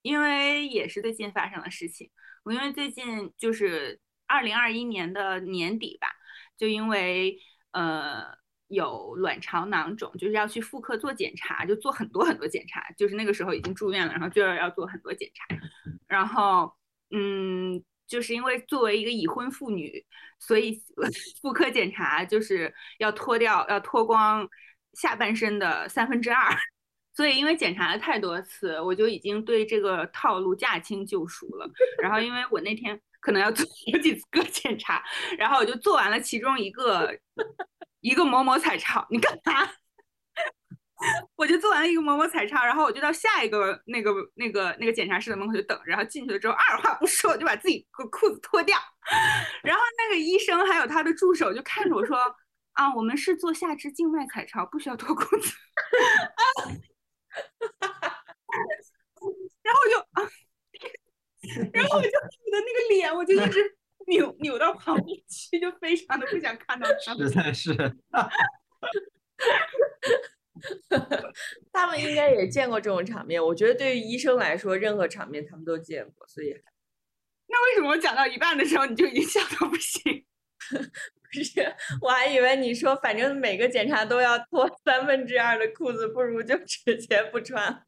[0.02, 2.10] 因为也是最近发生的事情。
[2.42, 6.08] 我因为最近就是二零二一年的年底吧，
[6.58, 7.38] 就因为
[7.72, 8.22] 呃
[8.74, 15.56] 有卵巢囊肿，就是要去妇科做检查，就做很多很多检查，就是那个时候已经住院了，然后就要要做很多检查，
[16.06, 16.74] 然后
[17.10, 17.82] 嗯。
[18.06, 20.04] 就是因为作为一个已婚妇女，
[20.38, 20.78] 所以
[21.40, 24.46] 妇 科检查就是要脱掉、要脱光
[24.92, 26.54] 下半身的三分之二，
[27.14, 31.66] 所以因为检查了太多次，我就已经对这个套路驾轻就熟了。
[32.02, 35.02] 然后因为我那天可能要做好几个检查，
[35.38, 37.10] 然后我就做完了其中一个
[38.04, 39.66] 一个某某彩超，你干嘛？
[41.36, 48.78] 我就做完了一个某某彩超，然后我就到下一个那个那个那个检查室的门口就等，然后进去了之后，二话不说就把自己个裤子脱掉，
[49.64, 52.18] 然后那个医生还有他的助手就看着我说
[52.76, 55.50] ：“啊，我们是做下肢静脉彩超，不需要脱裤子。
[59.64, 60.28] ”然后我就啊，
[61.72, 67.14] 然后我就你的那个脸，我就一直 扭扭到旁边去，就非常的不想看到他。
[67.14, 67.74] 实在是，
[71.72, 73.44] 他们应该也见过这种场面。
[73.44, 76.54] 我觉得对于医生来说，任何场面他们都见过，所以
[77.46, 80.24] 那为什么我讲到一半的时候你就已经笑到不行？
[80.70, 80.78] 不
[81.42, 87.84] 是，我还以为你说反正每个检查都要脱三分之二的裤子，不如就直接不穿。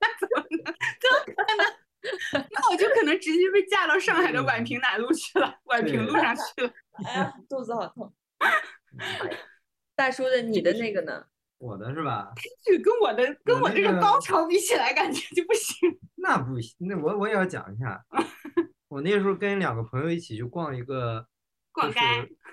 [0.00, 0.64] 那怎么能？
[0.64, 1.66] 怎么可能？
[2.50, 6.70] 那我就可能直接被架到上海的宛平南路去了，宛平路上去了。
[7.04, 8.12] 哎呀，肚子好痛。
[9.96, 11.24] 大叔的，你的那个呢？
[11.58, 12.32] 我的是吧？
[12.64, 15.98] 这个跟我的跟我这个高潮比起来，感觉就不行。
[16.14, 18.04] 那不行，那我我也要讲一下。
[18.86, 21.26] 我那时候跟两个朋友一起去逛一个，
[21.72, 21.98] 逛街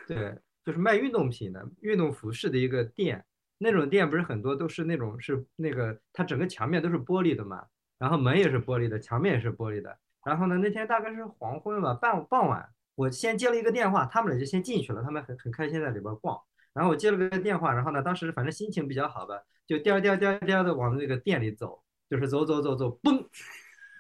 [0.08, 3.24] 对，就是卖运动品的、运动服饰的一个店。
[3.58, 7.64] 那种店不是很多都是那种是那个，它整个墙面都是玻璃的嘛，
[7.98, 9.98] 然后门也是玻璃的，墙面也是玻璃的。
[10.26, 16.40] 然后呢，那天大概是黄昏吧，傍傍晚，我先接了一个电话，他们俩就先进去了，他们很很开心在里边逛。
[16.74, 23.26] 然后我接了个电话，然后呢，当时反正心情比较好吧，就颠儿颠儿颠颠的往那个店里走，就是走走走走，嘣，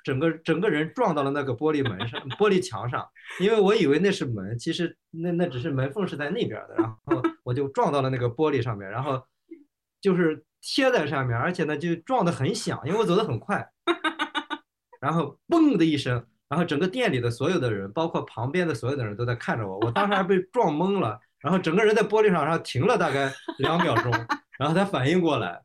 [0.03, 3.08] 整个整个人撞到了那个玻璃门上、玻璃墙上，
[3.39, 9.23] 因为我以为那是门，其实那那只是门缝是在那边的，然后我就撞到了那个玻璃上面，然后
[10.01, 13.71] 就是贴在上面，而且呢就撞得很响，因为我走得很快，
[15.06, 24.12] 然后嘣的一声，然后整个店里的所有的人，包括旁边的所有的人都在看着我，我当时还被 撞懵了，然后整个人在玻璃上，然后停了大概两秒钟，
[24.58, 25.62] 然后才反应过来，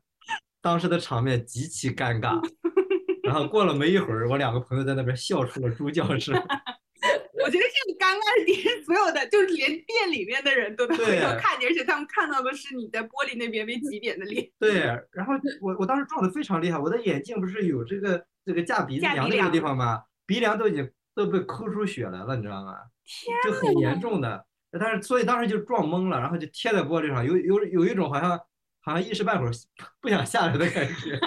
[0.61, 2.39] 当时的场面极其尴尬。
[3.25, 6.35] 然后过了没一会儿，我两个朋友在那边笑出了猪叫声。
[6.35, 14.47] 我觉得这个尴尬的点，所有的就是连店里面的人都在回头对看见，是他们看到的是你在玻璃那边被挤扁的脸。
[14.59, 20.05] 对，然后我我当时撞的非常厉害，我的眼镜不是有这个这个架鼻子梁那个地方吧？
[20.25, 22.77] 鼻梁都已经都被抠出血来了，你知道吗？
[23.03, 24.45] 天就很严重的。
[24.79, 28.39] 但是所以当时就撞懵了，然后就贴在玻璃上，有有有一种好像
[28.79, 29.51] 好像一时半会儿
[29.99, 31.19] 不想下来的感觉。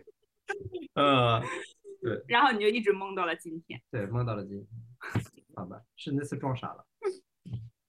[0.94, 1.42] 呃，
[2.26, 3.80] 然后你就一直蒙到了今天。
[3.90, 4.66] 对，蒙到了今天，
[5.54, 6.86] 好吧，是那次撞傻了。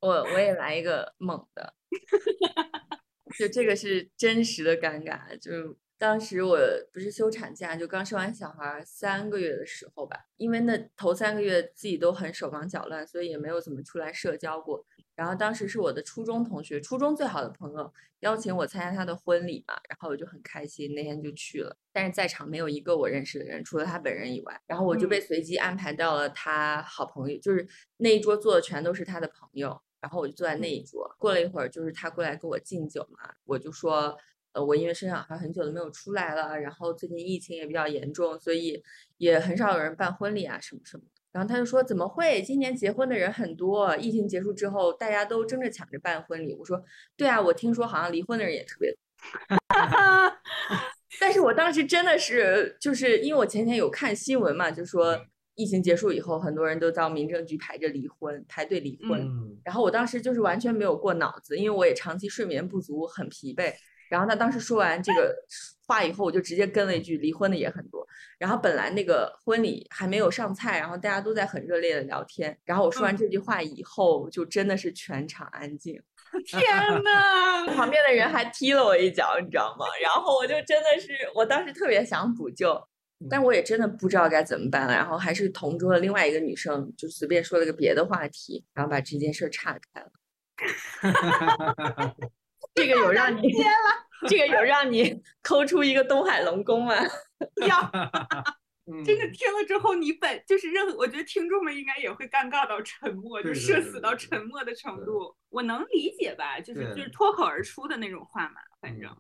[0.02, 1.74] 我我也来一个猛的，
[3.40, 6.58] 就这个是真实的尴尬，就当时我
[6.94, 14.86] 不是休产假，就刚生完小孩儿三个月的时候吧，因为那头三个月自己都很手忙脚乱，所以也没有怎么出来社交过。
[15.16, 21.76] 然后当时是我的初中同学，初中最好的朋友邀请我参加他的婚礼嘛，然后我就很开心，那天就去了。
[21.92, 31.16] 但是在场没有一个我认识的人，除了他本人以外，然后我就被随机安排到了他好朋友，就是那一桌坐的全都是他的朋友，然后我就坐在那一桌。
[31.18, 34.16] 过了一会儿，就是他过来给我敬酒嘛，我就说，
[34.58, 38.84] 呃，我因为生小孩很久都没有出来了，然后最近疫情也比较严重，所以
[39.18, 41.22] 也很少有人办婚礼啊什么什么的。
[41.32, 42.42] 然后他就说：“怎么会？
[42.42, 46.84] 今年结婚的人很多，疫情结束之后，大家都争着抢着办婚礼。”我说
[47.16, 48.98] ：“对啊，我听说好像离婚的人也特别多。
[51.22, 55.20] ”但是我当时真的是，就是因为我前天有看新闻嘛，就说
[55.54, 59.22] 疫情结束以后，很多人都到民政局排着离婚，排队离婚。
[59.22, 63.76] 嗯，然后我当时就是完全没有过脑子，因为我也长期睡眠不足，很疲惫。
[64.10, 65.36] 然后他当时说完这个
[65.86, 68.06] 话以后，我就直接跟了一句：“离婚的也很多。”
[68.38, 72.58] 然后本来那个婚礼还没有上菜，然后大家都在很热烈的聊天。
[72.64, 76.00] 然后我说完这句话以后，就真的是全场安静，
[76.46, 76.64] 天
[77.04, 77.66] 呐！
[77.76, 79.86] 旁边的人还踢了我一脚，你知道吗？
[80.04, 82.80] 然后我就真的是，我当时特别想补救，
[83.30, 84.94] 但我也真的不知道该怎么办了。
[84.94, 90.12] 然后还是同桌的另外一个女生就随便说了个别的话题，然后把这件事儿岔开了。
[92.78, 93.52] 这个有让你
[94.30, 96.96] 这个有让你抠出一个东海龙宫吗？
[97.68, 97.92] 要
[98.90, 105.36] 嗯这个听了之后，你本就是任何，我觉得听众们应该也会尴尬到沉默，就对对社死到对对对沉默的程度。
[105.50, 109.14] 我能理解吧，就是就是脱口而出的那种话嘛，反正。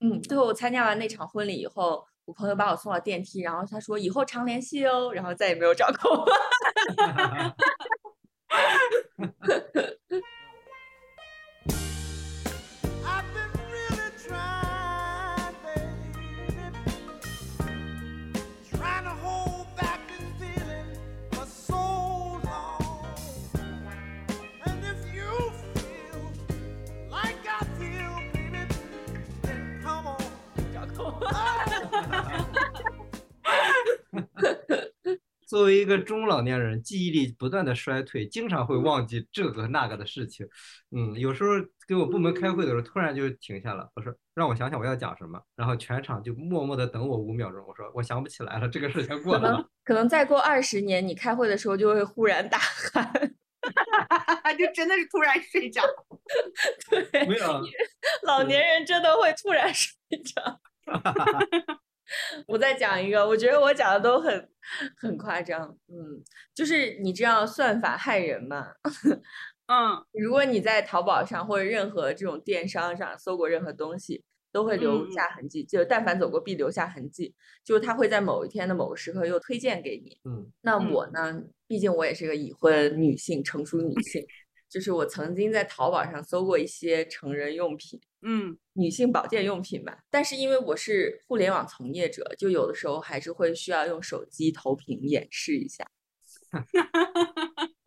[0.00, 6.26] 嗯，最后我参加完那场婚礼以后，我朋友把我送到电梯，然后他说以后常联系哦，然后再也没有找过我。
[35.48, 40.46] 作为一个中老年人，记忆力不断的衰退，经常会忘记这个那个的事情。
[40.94, 41.52] 嗯，有时候
[41.86, 47.64] 给我部门开会的时候，突然就停下了，我说让我想想我要讲什么，然后全场就默默的等我五秒钟。
[47.66, 49.66] 我说我想不起来了，这个事情过可能了。
[49.84, 53.10] 可能再过二十年，你开会的时候就会忽然大喊，
[54.58, 55.80] 就真的是突然睡着。
[56.90, 57.62] 对，没有，
[58.24, 60.60] 老年人真的会突然睡着。
[62.48, 64.48] 我再讲一个，我觉得我讲的都很
[64.96, 66.22] 很夸张，嗯，
[66.54, 68.68] 就是你知道算法害人吗？
[69.70, 80.18] 嗯如果你在淘宝上或者任何这种电商上搜过任何东西，都会留嗯下痕迹，就但凡走过必留下痕迹，就是它会在某一天的某个时刻又推荐给你。
[80.24, 84.26] 嗯那嗯我呢，毕竟我也是个已婚女性，成熟女性，
[84.68, 88.00] 就是我曾经在淘宝上搜过一些成人用品。
[88.20, 95.88] 嗯女性保健用品吧，但是因为我是互联网从业者，就有的时候还是会需要用手机投屏演示一下。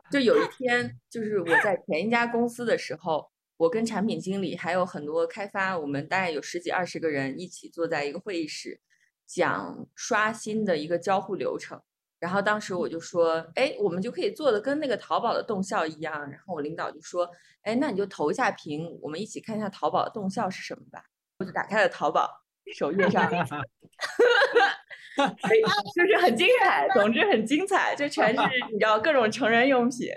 [0.09, 8.79] 就有一天，就是我在前一家公司的时候，我跟产品经理还有很多开发，我们大概有十几二十个人一起坐在一个会议室，
[9.25, 11.81] 讲刷新的一个交互流程。
[12.21, 16.21] 然后当时我就说，哎，我们就可以做的跟那个淘宝的动效一样。
[16.29, 17.27] 然后我领导就说，
[17.63, 21.03] 哎，那你就投一下屏，我们一起看一下淘宝的动效是什么吧。
[21.39, 22.29] 我就打开了淘宝
[22.77, 23.27] 首页上，
[25.17, 25.61] 所以
[25.95, 28.41] 就是很精彩，总之很精彩，就全是
[28.71, 30.09] 你知道各种成人用品。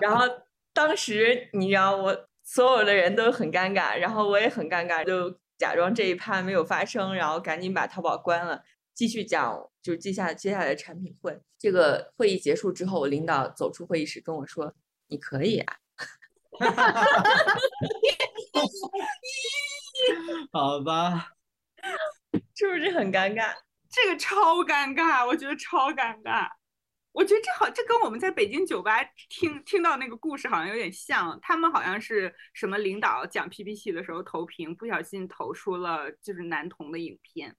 [0.00, 0.24] 然后
[0.72, 8.62] 当时你知道我所有的人都很尴尬，然后我也很尴尬，就假装这一趴没有发生，然后赶紧把淘宝关了，
[8.94, 11.40] 继续讲就是接下接下来的产品会。
[11.58, 14.74] 这个会议结束之后，我领导走出会议室跟我说
[15.08, 15.76] ：“你可以啊。
[20.52, 21.32] 好吧，”
[22.54, 23.54] 是不是很尴尬？
[23.88, 26.48] 这个超尴尬，我觉得超尴尬。
[27.12, 31.38] 我觉得这好，这跟我们在北京酒吧听听到那个故事好像有点像。
[31.42, 37.54] 他们好像是什么领导讲 PPT 的时候投屏，不小心投出了就是男童的影片。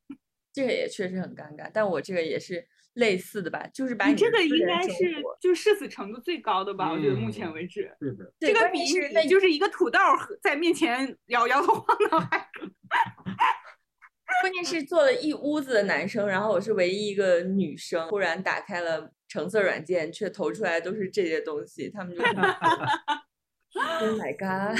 [0.54, 6.91] 这个也确实很尴尬，但我这个也是类似的吧，就是把你这个应该是活就社死程度最高的吧？
[6.91, 9.99] 我觉得目前嗯为止，对的，这个比键是那就是一个土豆
[10.41, 12.47] 在面前摇摇头晃脑还
[14.41, 22.34] 关键是坐了一屋子的男生，然后我是唯一一个女生，忽然打开了橙色软件，却投出来都是这些东西，他们就说
[23.74, 24.80] Oh my god！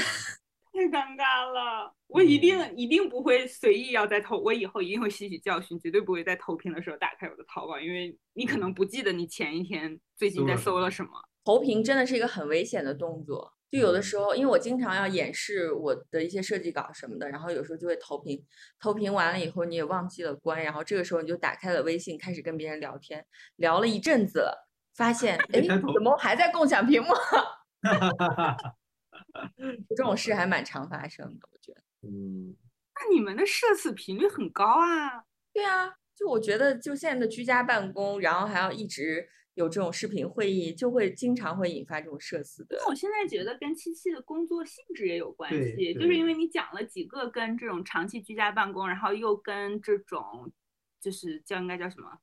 [0.74, 11.12] 太尴尬了，我一定一定不会随意要在投，我以后一定会吸取教训，绝对不会在投屏的时候打开我的淘宝，因为你可能不记得你前一天最近在搜了什么搜了什么。
[11.44, 13.52] 投屏真的是一个很危险的动作。
[13.70, 18.44] 就有的时候，因为我经常要演示我的一些设计稿什么的，然后有时候就会投屏，
[18.80, 23.24] 投屏完了以后你也忘记了关，然后这个时候你就打开了微信，开始跟别人聊天，
[23.56, 27.08] 聊了一阵子了，发现 哎，怎么还在共享屏幕？
[29.96, 31.82] 这种事还蛮常发生的，我觉得。
[32.02, 32.54] 嗯，
[32.94, 35.24] 那你们的社死频率很高啊！
[35.52, 42.76] 对啊，就我觉得，就现在的居家办公，然后还要一直有这种视频会议，就会经常会引发这种社死的。
[42.78, 50.52] 那我现在觉得跟七七的工作性质也有关系，就是因为你讲了几个跟这种长期居家办公，然后又跟这种
[51.00, 52.18] 就是叫应该叫什么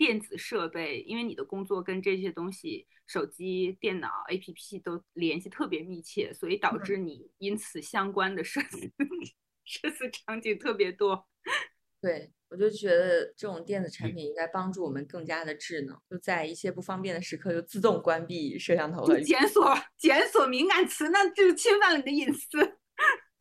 [0.00, 8.78] 电子设备，因为你的工作跟这些东西，手机、电脑、APP 都联系特别密切，所以导致你因此相关的社死
[9.66, 11.28] 社死场景特别多。
[12.00, 22.56] 对，我就觉得这种电子产品应该帮助我们更加的智能，就在一些不方便的时刻就自动关闭摄像头就和检索检索敏感词，那就侵犯了你的隐私。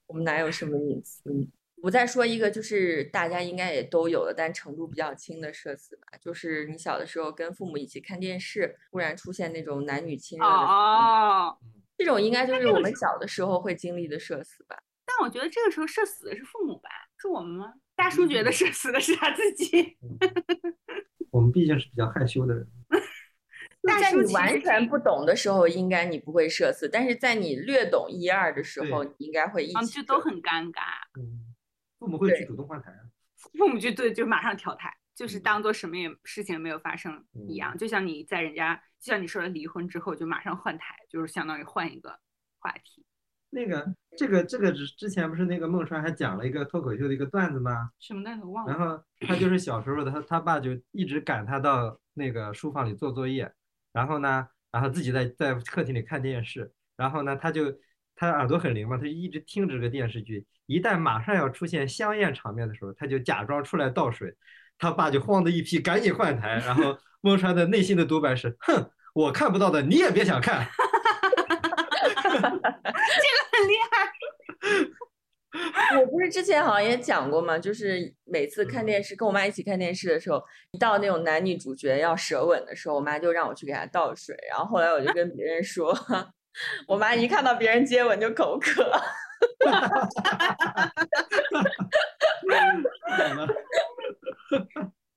[0.08, 1.48] 我们哪有什么隐私呢？
[1.82, 11.58] 我再说一个，就是大家应该也都有的，但程度比较轻的社死吧，就是你小的时候跟父母一起看电视，忽然出现那种男女亲热的，哦，
[11.98, 14.78] 这种应该就是我们小的时候会经历的社死吧。
[15.06, 17.74] 但我觉得这个时候社死的是父母吧，是我们吗？
[17.96, 19.98] 大叔觉得社死的是他自己。
[21.32, 22.68] 我们毕竟是比较害羞的人，
[23.84, 30.82] 大在你叔完全不懂的时候，应该你不会社死，但是在你略懂一二的时候，你应该会一嗯，起社死就都很尴尬。
[31.20, 31.49] 嗯，
[32.00, 33.04] 父母会去主动换台啊，
[33.58, 37.78] 父母就对，就马上调台，就是嗯当做什么也事情没有发生一样。
[37.78, 42.20] 就像你在人家，就像你说的离婚之后就马上换台，就是相当于换一个
[42.58, 43.06] 话题。
[43.52, 47.90] 那个这个这个之之前不是那个孟川还讲了一个脱口秀的一个段子吗？
[48.00, 48.72] 什么段子我忘了。
[48.72, 53.52] 然后他就是小时候的，他他爸就一直赶他到那个书房里做作业，
[53.92, 57.76] 然后呢，然后自己在在客厅里看电视，然后呢，他就
[58.20, 64.36] 他耳朵很灵嘛，他就一直听这个电视剧，一旦马上要出现香艳场面的时候，他就假装出来倒水，
[64.78, 70.68] 他爸就慌的一批，赶紧换台，然后 孟川的内心的独白是：哼，我看不到的你也别想看。
[72.20, 72.52] 这个很
[73.70, 74.12] 厉害。
[76.02, 85.98] 我不是之前好像也讲过嘛，就是每次看电视，跟我妈一起看电视的时候，一到那种男女主角要舌吻的时候，我妈就让我去给他倒水，然后后来我就跟别人说，
[86.88, 88.92] 我妈一看到别人接吻就口渴。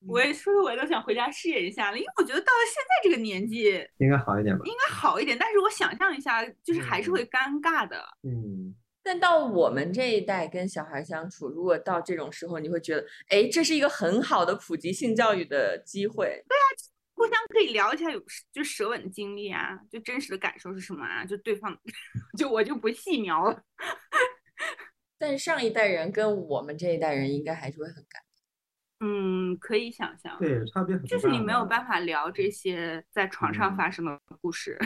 [0.09, 4.63] 我也说的我都想回家试一下了，因为我觉得到了现在这个年纪应该好一点吧？
[4.65, 7.97] 应该好一点，但是我想象一下，就是还是会尴尬的。
[8.25, 16.45] 嗯，但到我们这一代跟小孩相处，如果到这种时候，你会觉得，哎，这是一个很好的普及性教育的机会。
[17.23, 18.21] 互相可以聊一下有
[18.51, 21.25] 就舌吻的经历啊，就真实的感受是什么啊？
[21.25, 21.79] 就对方，
[22.37, 23.63] 就我就不细描了。
[25.19, 29.05] 但是上一代人跟我们这一代人应该还是会很尴尬。
[29.05, 31.09] 嗯，可以想象，对，差别很大。
[31.09, 34.77] 就是你没有办法聊这些在床上发生的故事，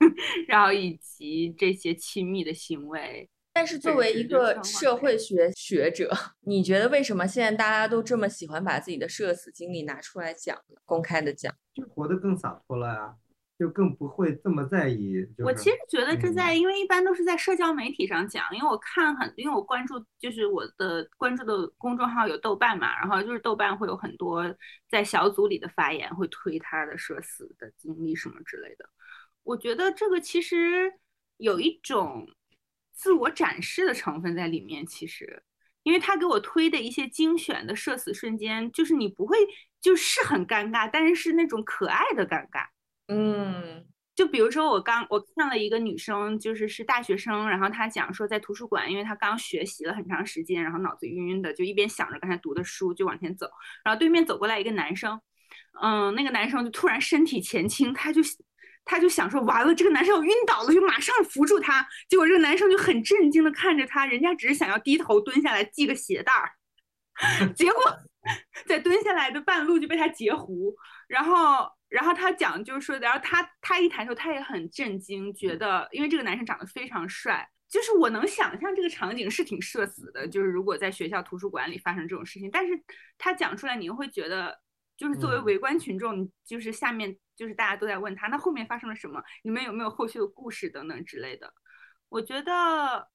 [0.48, 3.28] 然后以及这些亲密的行为。
[3.54, 6.10] 但是作为一个社会学学者，
[6.42, 10.58] 你觉得为什么现在大家都这么喜欢把自己的社死经历拿出来讲？
[10.84, 13.14] 公开的讲，就活得更洒脱了呀，
[13.56, 15.24] 就更不会这么在意。
[15.36, 24.44] 就是、我其实觉得这在，嗯因为一般都是在社交媒体上讲，因为我看很，因为我关注就是我的关注的公众号有豆瓣嘛，然后就是豆瓣会有很多
[24.90, 28.84] 在小组里的发言，会推他的社死的经历什么之类的。
[29.44, 30.92] 我觉得这个其实
[31.36, 32.26] 有一种
[32.94, 35.42] 自我展示的成分在里面，其实。
[35.82, 39.36] 因为他给我推的一些精选的社死瞬间，就是你不会
[39.82, 42.66] 就是很尴尬，但是是那种可爱的尴尬。
[43.08, 43.84] 嗯
[44.14, 53.50] 就比如说我刚我看了一个女生，就是是大学生，然后她讲说在图书馆，因为她刚学习了很长时间，然后脑子晕晕的，就一边想着刚才读的书就往前走，
[53.84, 55.20] 然后对面走过来一个男生，
[55.82, 58.22] 嗯，那个男生就突然身体前倾，他就
[58.84, 66.50] 他就想说完了，这个男生要晕倒了，就马上扶住他，结果这个男生就很震惊的看着他，人家只是想要低头蹲下来系个鞋带儿，
[67.54, 67.82] 结果
[68.66, 70.74] 在蹲下来的半路就被他截胡，
[71.08, 71.68] 然后。
[71.90, 82.72] 然后他讲就是说，然后他他一谈的时候，他也很震惊，觉得因为这个男生长得非常帅，就是我能想象这个场景是挺社死的，就是如果在学校图书馆里发生这种事情，但是
[83.16, 84.58] 他讲出来，你又会觉得，
[84.96, 89.22] 就是作为围观群众，就是下面就是大家都在问他，那后面发生了什么？
[89.42, 91.52] 你们有没有后续的故事等等之类的？
[92.08, 93.08] 我觉得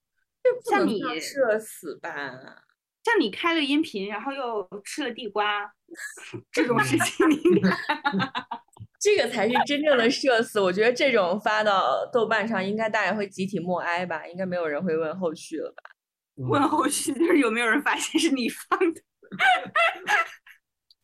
[0.70, 2.12] 像你社死吧，
[3.04, 5.72] 像你开了音频，然后又吃了地瓜
[6.52, 7.70] 这种事情，应该。
[9.00, 10.60] 这个才是真正的社死。
[10.60, 15.84] 我觉得这种发到豆瓣上，应该大家会集体默哀吧，应该没有人会问后续了吧？
[16.36, 19.02] 问后续就是有没有人发现是你放的？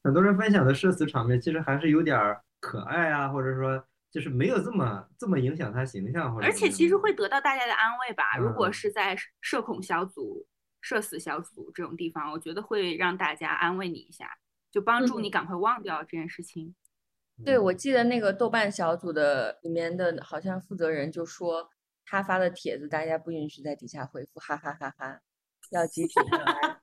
[0.05, 2.15] 很多人分享的社死场面其实还是有点
[2.59, 8.37] 可爱啊，或者说就是没有这么这么影响他形象，或者而且其实会得到大家的安慰吧。
[8.37, 10.45] 嗯如果是在社恐小组、
[10.79, 14.29] 社死小组这种地方，我觉得会让大家安慰你一下，
[14.71, 16.75] 就帮助你赶快忘掉这件事情。
[17.43, 21.67] 对，我记得那个豆瓣小组的里面的好像负责人就说，
[22.05, 25.19] 他发的帖子大家不允许在底下回复，哈哈哈哈，
[25.71, 26.79] 要集体 默哀。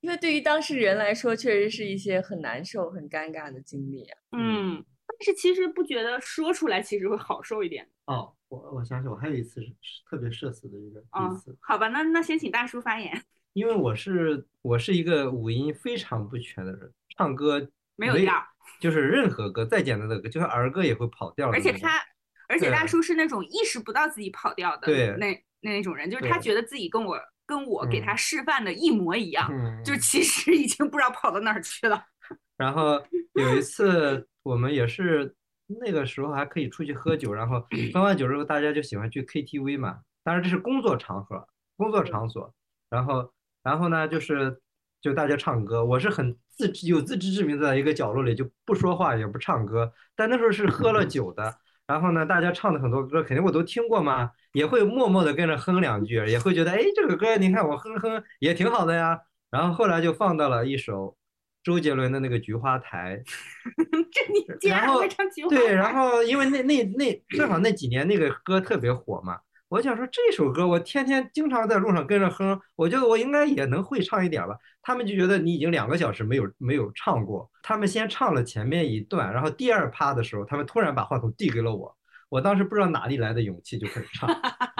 [0.00, 4.18] 因为对于当事人来说，确实是一些很难受、很尴尬的经历啊。
[4.32, 13.22] 嗯，但是其实不觉得说出来其实会好受一点哦，我我想起我还有一次是是特别社死的一个啊、一次，好吧，那那先请大叔发言。
[13.52, 18.46] 因为我是我是一个五音非常不全的人，唱歌没有调儿，
[18.80, 21.50] 就是任何歌再简单的歌，就算儿歌也会跑调。
[21.50, 22.00] 而且他，
[22.48, 27.18] 而且大叔是那种意识不到自己跑调的对那那种人，就是他觉得自己跟我
[27.50, 28.02] 跟我给嗯。
[28.06, 32.06] 他示范的一模一样，嗯，就其实已经不知道跑到哪儿去了。
[32.56, 33.02] 然后
[33.34, 35.34] 有一次我们也是
[35.66, 41.46] 那个时候还可以出去喝酒，然后喝完酒之后大家就喜欢去 KTV 嘛，当然这是工作场合、
[41.76, 42.54] 工作场所，
[42.88, 43.32] 然后
[43.64, 44.60] 然后呢就是
[45.00, 51.56] 就大家唱歌，我是很自知有自知之明，在一个角落里就不说话也不唱歌，但那时候是喝了酒的，
[51.90, 59.18] 然后呢大家唱的很多歌肯定我都听过嘛，也会默默的跟着哼两句，也会觉得哎这个歌你看我哼哼也挺好的呀，
[59.50, 61.16] 然后后来就放到了一首。
[61.62, 63.22] 周杰伦的那个《菊花台》，
[64.10, 69.38] 这你竟然会唱菊花对，然后因为那那那正好那几年那个歌特别火嘛，
[69.70, 74.58] 我想说这首歌我天天经常在路上跟着哼，我觉得我应该也能会唱一点吧。
[74.82, 81.96] 他们就觉得你已经两个小时没有没有唱过，他们先唱了前面一段，然后第二趴的时候，他们突然把话筒递给了我，
[82.28, 84.28] 我当时不知道哪里来的勇气就开始唱，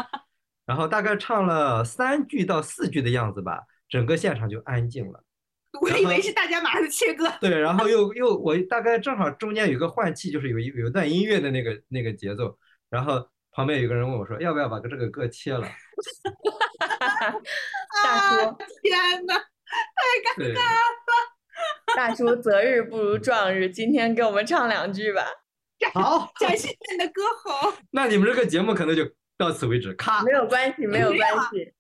[0.67, 5.23] 然后大概唱了三句到四句的样子吧，整个现场就安静了。
[5.81, 7.33] 我以为是大家马上就切歌。
[7.41, 15.67] 对，然后又又我大概正好中间有个换气，就是有一有一段音乐的那个那个节奏，然后旁边有个人问我说，要不要把这个歌切了？
[18.03, 19.35] 大叔，天呐，
[20.37, 20.55] 对，
[21.97, 25.25] 大叔，择日不如撞日，今天给我们唱两句吧。
[25.95, 27.73] 好，展示你的歌喉。
[27.91, 29.03] 那你们这个节目可能就
[29.37, 30.33] 到此为止，咔没。
[30.33, 31.73] 有关系，没有关系。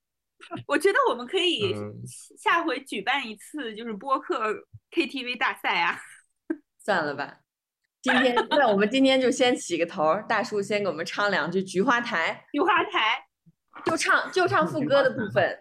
[0.66, 1.93] 我觉得我们可以嗯
[2.39, 4.55] 下回举办一次就是播客
[4.91, 6.01] KTV 大赛啊。
[6.83, 7.41] 算了吧，
[8.03, 13.26] 今天那我们今天就先起个头儿，大叔先给我们唱两句《菊花台菊花台，》，
[13.84, 15.59] 就唱就唱副歌的部分。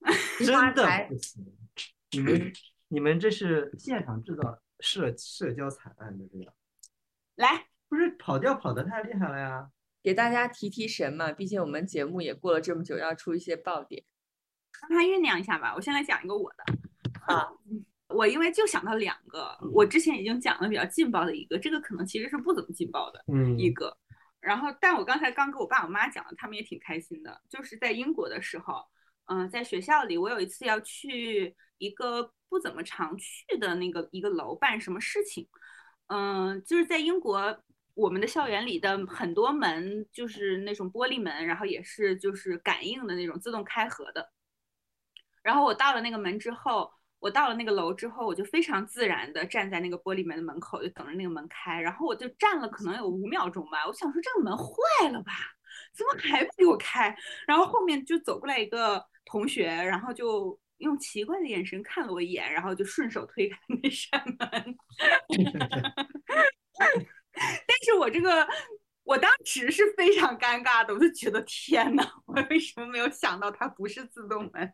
[0.38, 1.44] 菊花真的台不行，
[2.12, 2.52] 你们
[2.88, 6.54] 你们这是现场制造社社交惨案，就这样，
[7.34, 9.70] 来，不是跑调跑得太厉害了呀？
[10.02, 14.04] 给大家提提神嘛，毕竟我们节目也过了这么久，要出一些爆点。
[14.88, 15.74] 让他酝酿一下吧。
[15.74, 16.64] 我先来讲一个我的。
[17.20, 17.58] 好，
[18.08, 23.96] 我因为就想到两个，我之前已经讲了比较劲爆的一个，这个可能其实是不怎么劲爆的嗯一个。
[24.40, 27.42] 然后，但我刚才刚跟我爸我妈讲了，他们也挺开心的。
[27.48, 28.84] 就是在英国的时候，
[29.26, 35.46] 嗯、在学校里，我有一次要去一个不怎么常去的那个一个楼办什么事情，
[36.06, 37.62] 嗯、就是在英国，
[37.94, 44.30] 我们的校园里的很多门就是那种玻璃门，然后也是就是感应的那种自动开合的。
[45.42, 51.80] 然后我到了那个门之后，我到了那个楼之后，我就非常自然的站在那个玻璃门的门口，就等着那个门开。
[51.80, 55.32] 然后我就站了可能有五秒钟吧，我想说这个门坏了吧，
[55.94, 57.16] 怎么还不给我开？
[57.46, 64.76] 然后后面就走过来一个同学，然后就用奇怪的眼神看了我一眼，然后就顺手推开那扇门。
[67.32, 68.46] 但是我这个，
[69.02, 74.72] 我当时是非常尴尬的，我就觉得天呐，我为什么没有想到它不是自动门？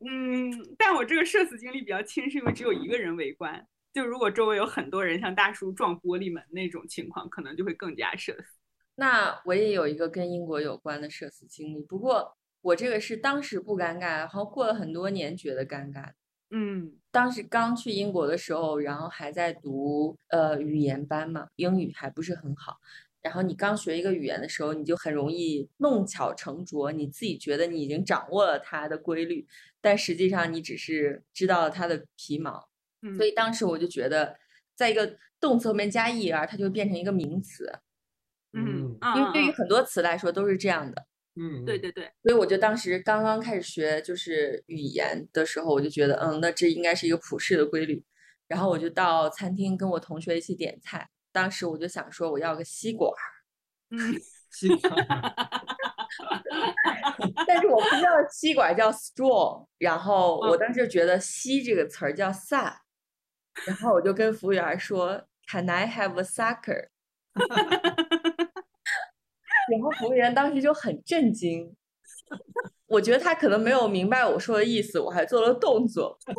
[0.00, 3.66] 嗯，但我这个社死经历比较轻，是因为只有一个人围观。
[3.92, 8.56] 就如果周围有很多人像大叔撞玻璃门那种情况，可能就会更加社死。
[8.94, 16.10] 那我也有一个跟英国有关的社死经历，不过我这个是当时不尴尬，然后过了很多年觉得尴尬。
[16.52, 22.76] 嗯当时刚去英国的时候，然后还在读呃语言班嘛，英语还不是很好。
[23.22, 29.46] 然后你刚学一个语言的时候，你就很容易弄巧成拙，你自己觉得你已经掌握了它的规律，
[29.80, 32.68] 但实际上你只是知道了它的皮毛。
[33.02, 34.36] 嗯，所以当时我就觉得，
[34.74, 37.72] 在一个动词后面加 er，它就变成一个名词，
[38.52, 41.06] 嗯嗯因为对于嗯很多词来说都是这样的。
[41.36, 48.04] 嗯，对对对，所以我就当时刚刚开始学就是语言的时候，我就觉得，嗯，那这应该是一个普世的规律。
[48.48, 53.24] 然后我就到餐厅跟我同学一起点菜，当时我就想说我要个吸管儿，
[53.90, 54.20] 嗯
[54.50, 54.90] 西瓜
[57.52, 62.76] 但是我不知道吸管叫 straw，然后我嗯当时就觉得吸这个词儿叫 suck，
[63.66, 65.20] 然后我就跟服务员说
[65.50, 66.86] ，Can I have a sucker？
[69.72, 71.74] 然后服务员当时就很震惊，
[72.86, 76.16] 我觉得他可能没有明白我说的意思，我还做了动作，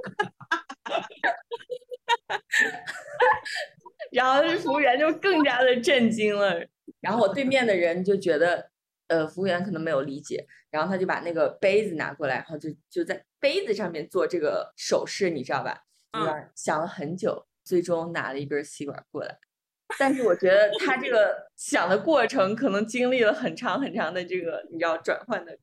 [4.14, 6.66] 然后服务员就更加的震惊了，
[7.02, 8.71] 然后我对面的人就觉得，
[9.12, 15.84] 呃，服务员可能没有理解，然后他就把那个杯子拿过来，然后就就在杯子上面做这个手势，你知道吧？
[16.14, 19.38] 服务嗯想了很久，最终拿了一根吸管过来。
[20.00, 25.58] 但是我觉得他这个 想的过程可能经历了很长很长的这个你知道转换的，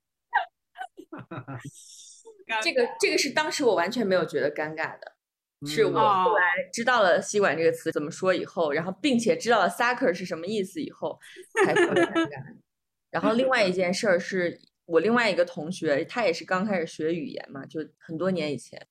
[2.62, 5.16] 这个这个是当时我完全没有觉得尴尬的，
[5.66, 11.18] 是我嗯后来知道了“吸管”这个词怎么说以后，然后并且知道了 “sucker” 是什么意思以后，
[11.64, 12.67] 才觉得尴尬的。
[13.10, 18.86] 然后另外一 件事儿是我另外一个同学，他也是刚开始学语言嘛，就很多年以前，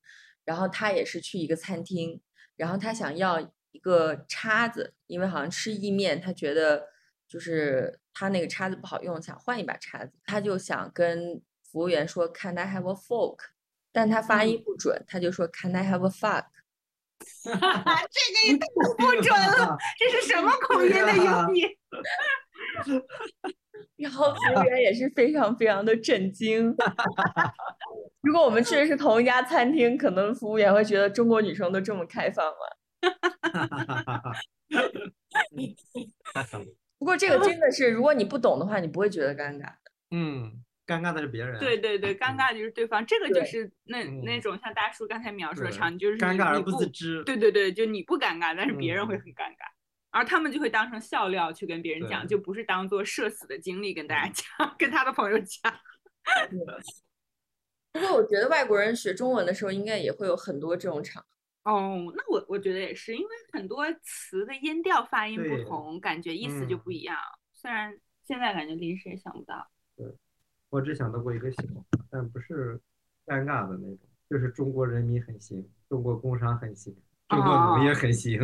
[0.46, 2.22] 然后他也是去一个餐厅，
[2.56, 3.40] 然后他想要
[3.72, 6.88] 一个叉子，因为好像吃意面，他觉得
[7.28, 13.40] 就是他那个叉子不好用，想换一把叉子，他就想跟服务员说 “Can I have a fork？”
[13.92, 16.46] 但他发音不准，他就说 “Can I have a fuck？”
[17.44, 17.58] 这个
[18.46, 21.78] 也太不 准了，这是什么口音的英语？
[23.98, 26.76] 然后服务员也是非常非常的震惊。
[28.22, 32.54] 如果我们去的是同一家餐厅，可能服务员会觉得中国女生都这么开放吗？
[37.00, 39.72] 不过这个真的是，如果你不懂的话，你不会觉得尴尬。
[40.12, 40.52] 嗯，
[40.86, 41.60] 尴尬的是别人。
[41.60, 47.24] 对对对，尴尬就是对方，这个就对是那那嗯种像大叔刚才描述的对场景，就是尴尬而不自知。
[47.24, 49.70] 对对对，就你不尴尬，但是别人会嗯很尴尬，
[50.18, 55.72] 而他们就会当成笑料去跟别人讲，就不是当做社死的经历跟大家讲，跟他的朋友讲。
[57.94, 61.24] 不过我觉得外国人学中文的时候，应该也会有很多这种场。
[61.64, 67.18] 哦，那我我觉得也是，因为很多词的音调发音不同，感觉意思就嗯不一样。
[67.54, 67.96] 虽然
[68.26, 69.70] 现在感觉临时也想不到。
[69.96, 70.06] 对
[70.70, 72.80] 我只想到过一个笑话，但不是
[73.26, 74.00] 尴尬的那种，
[74.30, 76.96] 就是中国人民很行，中国工商很行，
[77.30, 78.40] 中国农业很行，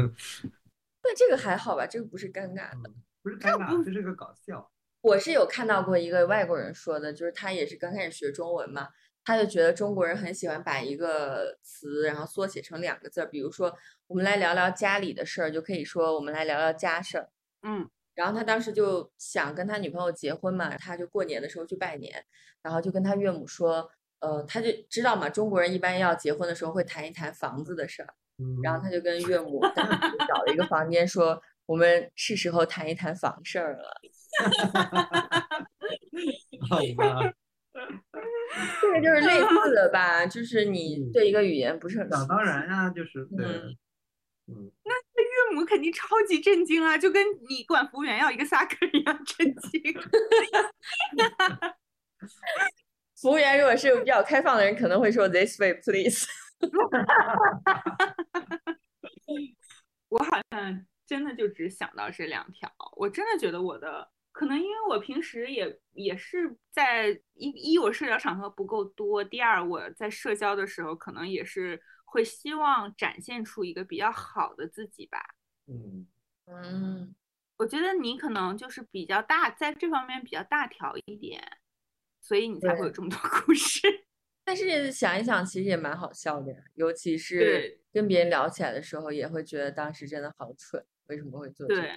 [1.03, 2.89] 但这个还好吧，这个不是尴尬的。
[3.21, 4.71] 不是尴尬，这是个搞笑。
[5.01, 8.87] 我是有看到过一个外国人说的，就是他也是刚开始学中文嘛，
[9.25, 13.77] 他就觉得中国人很喜欢把一个词然后缩写成两个字儿，比如说
[14.07, 17.29] 我们来聊聊家里的事儿，就可以说我们来聊聊家事儿。
[17.63, 22.25] 嗯，然后他当时就想跟他女朋友结婚嘛，他就过年的时候去拜年，
[22.61, 23.89] 然后就跟他岳母说，
[24.19, 28.22] 呃，他就知道嘛，中国人一般要结婚的时候会谈一谈房子的事儿，嗯，
[28.63, 29.61] 然后他就跟岳母
[30.27, 34.01] 找了一个房间说，我们是时候谈一谈房事儿了。
[36.69, 37.33] 好吧，
[38.81, 43.45] 这个就是类似的吧，就是你嗯对一个语言不是很想当然呀，就是对，
[44.47, 49.81] 嗯那，岳母肯定超级震惊啊，就跟你管服务员要一个 sucker 一样震惊。
[53.21, 56.25] 服务员如果是比较开放的人，可能会说 this way please。
[61.05, 62.71] 真的就只想到这两条。
[62.95, 75.19] 我真的觉得我的可能因为我平时也也是在一一我社交场合不够多，第二我在社交的时候可能也是会希望展现出一个比较好的自己吧。
[75.67, 76.07] 嗯，
[76.45, 77.15] 嗯，
[77.57, 81.59] 我觉得你可能就是比较大，在这方面比较大条一点，
[82.21, 84.05] 所以你才会有这么多故事。
[84.45, 91.93] 但是想一想，其实也蛮好笑的，尤其是跟别人聊起来的时候，也会觉得当时真的好蠢，为什么会做这对个？，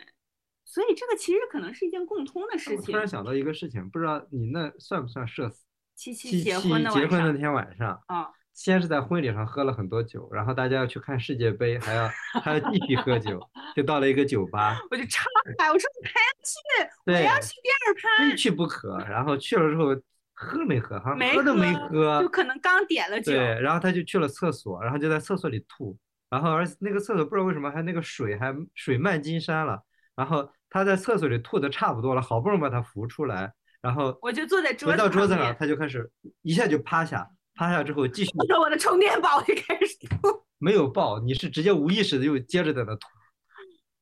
[0.64, 2.92] 所以这个其实可能是一件共通的事情我突。
[2.92, 5.64] 然想到一个事情，不知道你那算不算社死？
[5.94, 12.08] 七七七结婚的晚上结婚那天晚上，啊，先是在婚礼上喝了很多酒，然后大家要去看世界杯，还要
[12.42, 13.40] 还要继续喝酒，
[13.74, 15.24] 就到了一个酒吧，我就超
[15.58, 18.98] 嗨，我说你还要去，我要去第二趴非，去不可。
[18.98, 19.96] 然后去了之后
[20.36, 25.96] 喝没喝，好像没喝都没喝喝，就可能刚点了酒，对，然后他就去了厕所，然后就在厕所里吐，
[26.28, 29.82] 然后而且那个厕所不知道为什么还那个水还水漫金山了，
[30.14, 36.10] 然后他在厕所里吐的差不多了，好不容易把他扶出来，然后我就坐在桌回子旁边到桌子上，他就开始
[36.42, 40.44] 一下就趴下，趴下之后继续我说我的充电宝，我就开始吐。
[40.58, 43.06] 没有爆，你是直接无意识的又接着在那吐，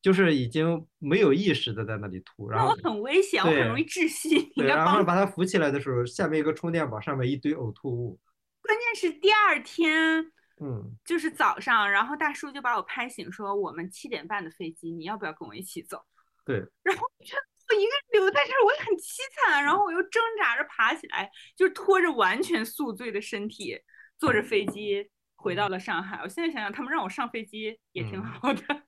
[0.05, 5.03] 就是已经没有意识的在那里吐，然后那我很危险，我很容易窒息， 然后。
[5.03, 8.21] 把他扶起来的时候，下面一个充电宝，上面一堆呕吐物，
[8.61, 10.21] 关键是第二天
[10.61, 16.05] 嗯，就是早上，然后大叔就把我拍醒，说我们七点半的飞机，你要不要跟我一起走？
[16.45, 17.41] 对，然后我觉得
[17.71, 23.81] 我一个人留在这儿，我也很凄惨，然后我又挣扎着爬起来，就是拖着完全宿醉的身体，
[24.19, 26.21] 坐着飞机回到了上海。
[26.23, 28.83] 我现在想想，他们让我上飞机也挺嗯好的。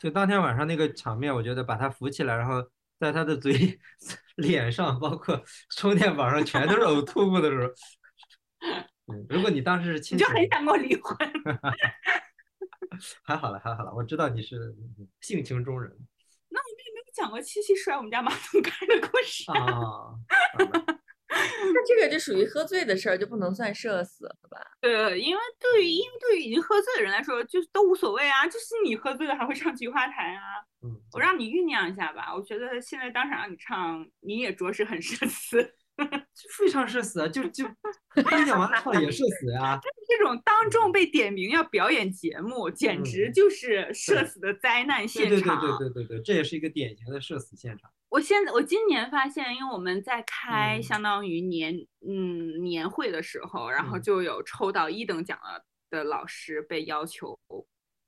[0.00, 2.66] 就当天晚上那个场面，我觉得把他扶起来，然后
[2.98, 3.78] 在他的嘴、
[4.36, 5.42] 脸上，包括
[5.76, 7.72] 充电宝上全都是呕 吐物的时候，
[9.12, 11.16] 嗯，如果你当时是亲情，你就很想跟我离婚。
[13.22, 14.56] 还好了，还好了，我知道你是
[14.98, 15.90] 嗯性情中人
[16.48, 19.50] 那我们也没有讲过七七摔我们家马桶盖的故事。
[19.52, 20.18] 啊。
[21.30, 24.58] 那这个就属于喝醉的事儿，就不能算社死了吧？
[24.80, 30.42] 对，因为对于因为对于已经喝醉的人来说，就是都无所谓啊，就是你喝醉了还会唱菊花台啊。
[30.82, 35.74] 嗯，我让你酝酿一下吧，我觉得现在当场让你唱，你也着实很社死。
[36.00, 37.66] 就非常社死啊，就就
[38.16, 39.78] 你讲完了唱也社死呀、
[40.08, 45.42] 这种当众被点名要表演节目，简直嗯就是社死的灾难对对对。
[45.42, 47.90] 对对对对，这也是一个典型的社死现场。
[48.10, 50.82] 我现在我今年发现，因为我们在开嗯。
[50.82, 51.74] 相当于年
[52.06, 54.02] 嗯年会的时候，然后嗯。
[54.02, 57.38] 就有抽到一等奖了的老师被要求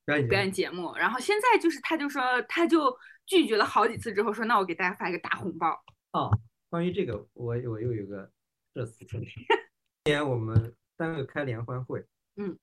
[0.04, 2.94] 表演表演节目，然后现在就是他就说他就
[3.26, 5.80] 拒绝了好几次之后说，那我给大家发一个大红包。
[6.10, 6.30] 哦，
[6.68, 8.28] 关于这个，我我又有一个
[8.74, 9.20] 社死现。
[9.22, 12.58] 今年我们单位开联欢会，嗯，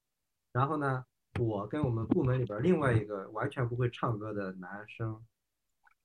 [0.52, 1.06] 然后呢，
[1.40, 5.24] 我跟我们部门里边另外一个完全不会唱歌的男生，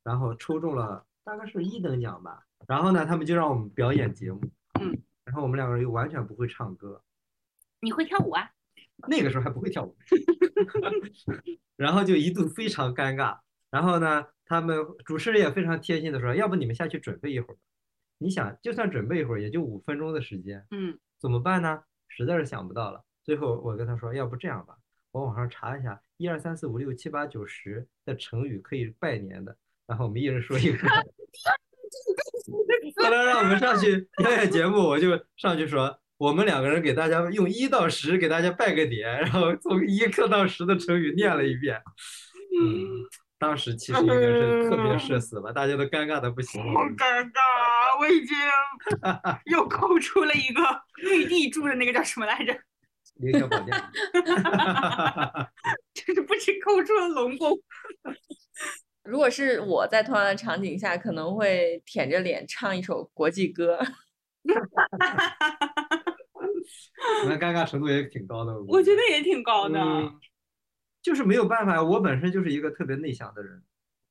[0.05, 2.45] 然后抽中了大概是一等奖吧。
[2.69, 4.41] 然后呢，他们就让我们表演节目，
[4.81, 7.03] 嗯，然后我们两个人又完全不会唱歌，
[7.81, 8.51] 你会跳舞啊？
[9.09, 9.97] 那个时候还不会跳舞，
[11.77, 13.39] 然后就一度非常尴尬。
[13.71, 17.61] 然后呢，他们主持人也非常贴心的说，要不你们下去准备一会儿吧。
[18.19, 21.83] 你想，就算准备一会儿，也就五分钟的时间，嗯，怎么办呢？
[22.09, 23.05] 实在是想不到了。
[23.25, 24.77] 最后我跟他说，要不这样吧，
[25.11, 29.57] 我网上查一下，一二三四五六七八九十的成语可以拜年的，
[29.87, 30.89] 然后我们一人说一个。
[32.97, 41.81] 后来让我们上去表演节目，我就上去说，我们两个人给大家用一到十给大家拜个年，然后从一刻到十的成语念了一遍。
[42.61, 43.03] 嗯，
[43.39, 46.83] 当时其实应该是特别社死吧，大家都尴尬的不行好。
[46.91, 48.37] 尴尬，我已经
[49.47, 50.63] 又抠出了一个
[51.03, 52.55] 玉帝住的那个叫什么来着？
[53.17, 53.77] 凌霄宝殿，
[55.95, 57.59] 就是不止抠出了龙宫。
[59.05, 63.79] 如果是我在同样的场景下，可能会舔着脸唱一首国际歌。
[67.27, 68.59] 那尴尬程度也挺高的。
[68.63, 70.19] 我觉得也挺高的，嗯，
[71.03, 73.63] 就是没有办法，我本身就是一个特别内向的人。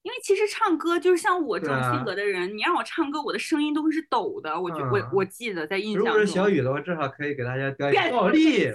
[0.04, 4.60] 因为其实唱歌就是像我这种性格的人，你让我唱歌，我的声音都会是抖的。
[4.60, 8.70] 我觉我嗯我记得在印象如果是，小雨的话，至少可以给大家表变演倒立。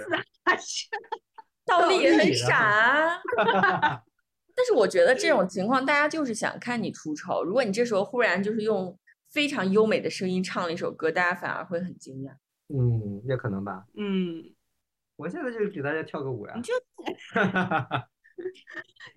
[1.65, 4.01] 倒立也很倒立傻啊。
[4.59, 7.45] 但是我觉得这种情况，大家就是想看你出丑。
[7.45, 8.99] 如果你这时候忽然就是用
[9.29, 12.33] 非常优美的声音唱了一首歌，大家反而会很惊讶。
[12.67, 13.85] 嗯，也可能吧。
[13.95, 14.53] 嗯，
[15.15, 16.61] 我现在就给大家跳个舞呀你。
[16.61, 16.73] 就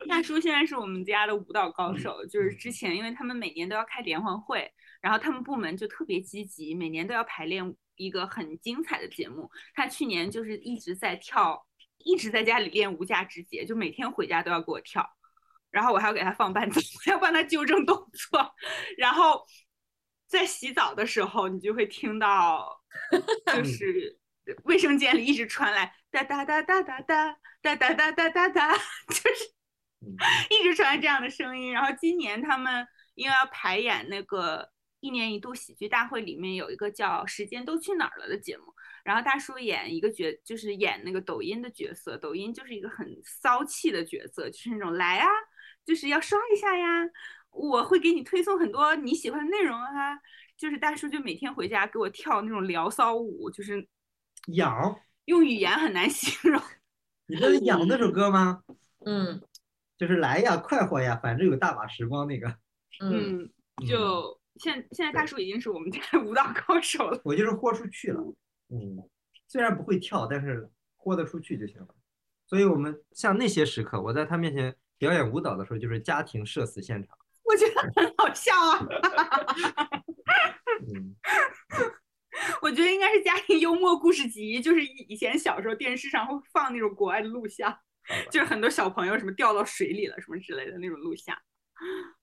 [0.09, 9.51] 大叔现在是我们家的舞蹈高手，就是之前因为他们每年都要开联欢会，然后他们部门就特别积极，每年都要排练一个很精彩的节目。
[9.75, 11.67] 他去年就是一直在跳，
[11.99, 15.05] 一直在家里练无价之节，就每天回家都要给我跳，
[15.73, 17.97] 然后我还要给他放伴奏，我 要帮他纠正动
[18.31, 18.55] 作，
[18.97, 19.45] 然后
[20.29, 22.81] 在洗澡的时候，你就会听到，
[23.53, 24.19] 就是
[24.65, 28.75] 卫生间里一直传来哒哒哒哒哒哒哒哒哒哒哒哒，
[29.09, 29.55] 就是
[30.01, 30.15] 嗯
[30.51, 31.73] 一直传来这样的声音。
[31.73, 34.71] 然后今年他们因为要排演那个
[35.01, 38.65] 一年一度喜剧大会，里面有一个叫《时间都去哪儿了》的节目，
[39.05, 45.29] 然后大叔演一个角，就是演那个抖音的角色，抖音就是一个很骚气的角色，就是那种来啊，
[45.85, 47.05] 就是要刷一下呀，
[47.51, 50.19] 我会给你推送很多你喜欢的内容啊。
[50.57, 53.89] 就是大叔就每天回家给我跳那种聊骚舞，就是
[54.55, 56.63] 痒，用语言很难形容。
[57.27, 58.63] 你知道《痒》那首歌吗？
[59.05, 59.43] 嗯
[59.99, 62.49] 就是来呀，快活呀，反正有大把时光那个。
[63.01, 67.21] 嗯，嗯，就现现在大叔已经是我们家的舞蹈高手了。
[67.25, 68.21] 我就是豁出去了。
[68.69, 69.03] 嗯，
[69.49, 71.89] 虽然不会跳，但是豁得出去就行了。
[72.47, 77.19] 所以我们像那些时刻，我在他面前表演舞蹈的时候，就是家庭社死现场。
[77.43, 78.79] 我觉得很好笑啊！
[80.87, 81.17] 嗯，
[82.63, 87.77] 我觉得应该是家庭幽默故事集，就是以以前小时候电视上会放那种国外的录像，
[88.31, 91.37] 就是很多小朋友什么掉到水里了什么之类的那种录像。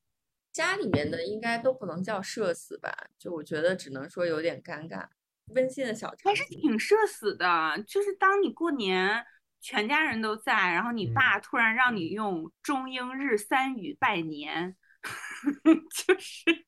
[0.53, 2.95] 家里面的应该都不能叫社死吧？
[3.19, 5.05] 就我觉得只能说有点尴尬。
[5.53, 9.25] 温馨的小场还是，挺社死的，就是当你过年
[9.62, 14.76] 全家人都在，然后你嗯爸突然让你用中英日三语拜年，
[15.53, 16.66] 就是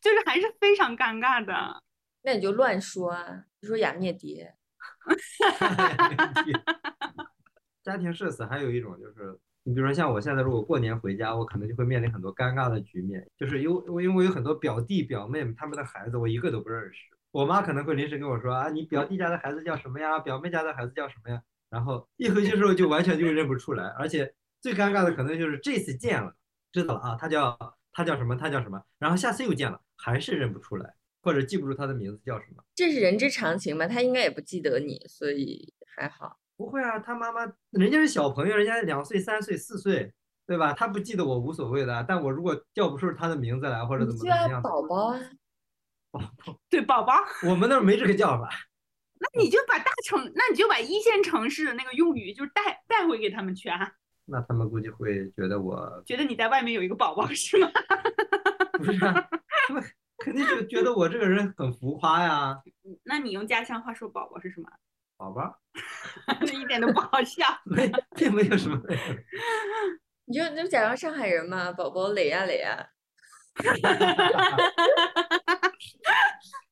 [0.00, 1.82] 就是还是非常尴尬的。
[2.22, 4.54] 那你就乱说啊，就说雅灭蝶。
[7.82, 17.00] 家庭社死还有一种就是，你比如说像我现在如果过年回家，我可能就会面临很多尴尬的局面，就是有我因为我有很多表弟表妹他们的孩子我一个都不认识，
[17.30, 20.18] 我妈可能会临时跟我说啊，你表弟家的孩子叫什么呀？
[20.18, 21.42] 表妹家的孩子叫什么呀？
[21.70, 26.34] 然后一回去之后就完全就认不出来，而且最尴尬的可能就是这次见了，
[26.72, 27.56] 知道了啊，他叫
[27.92, 32.62] 他叫什么，他叫什么，然后下次又见了，还是认不出来，或者记不住他的名字叫什么。
[32.74, 36.36] 这是人之常情嘛，他应该也不记得你，所以还好。
[36.56, 37.40] 不会啊，他妈妈
[37.70, 40.12] 人家是小朋友，人家两岁、三岁、四岁，
[40.46, 40.72] 对吧？
[40.74, 45.18] 他不记得我无所谓的，但我如果叫不出他的名字来，或者怎么怎么样宝，宝宝
[46.10, 47.14] 宝，对，宝宝，
[47.48, 48.50] 我们那儿没这个叫法。
[49.22, 53.92] 那你就把大城，那你就把一线城市的那个用语就带带回给他们去啊，
[54.24, 57.70] 那他们估计会觉得我觉得你在外面有一个宝宝是吗？
[58.78, 59.28] 不是、啊，
[59.68, 59.84] 他们
[60.18, 62.56] 肯定就觉得我这个人很浮夸呀，
[63.04, 64.68] 那你用家乡话说宝宝是什么？
[65.18, 65.54] 宝宝，
[66.50, 67.44] 一点都不好笑。
[67.66, 68.80] 没并没有什么。
[70.24, 72.88] 你就你就假装上海人嘛，宝宝磊呀磊呀。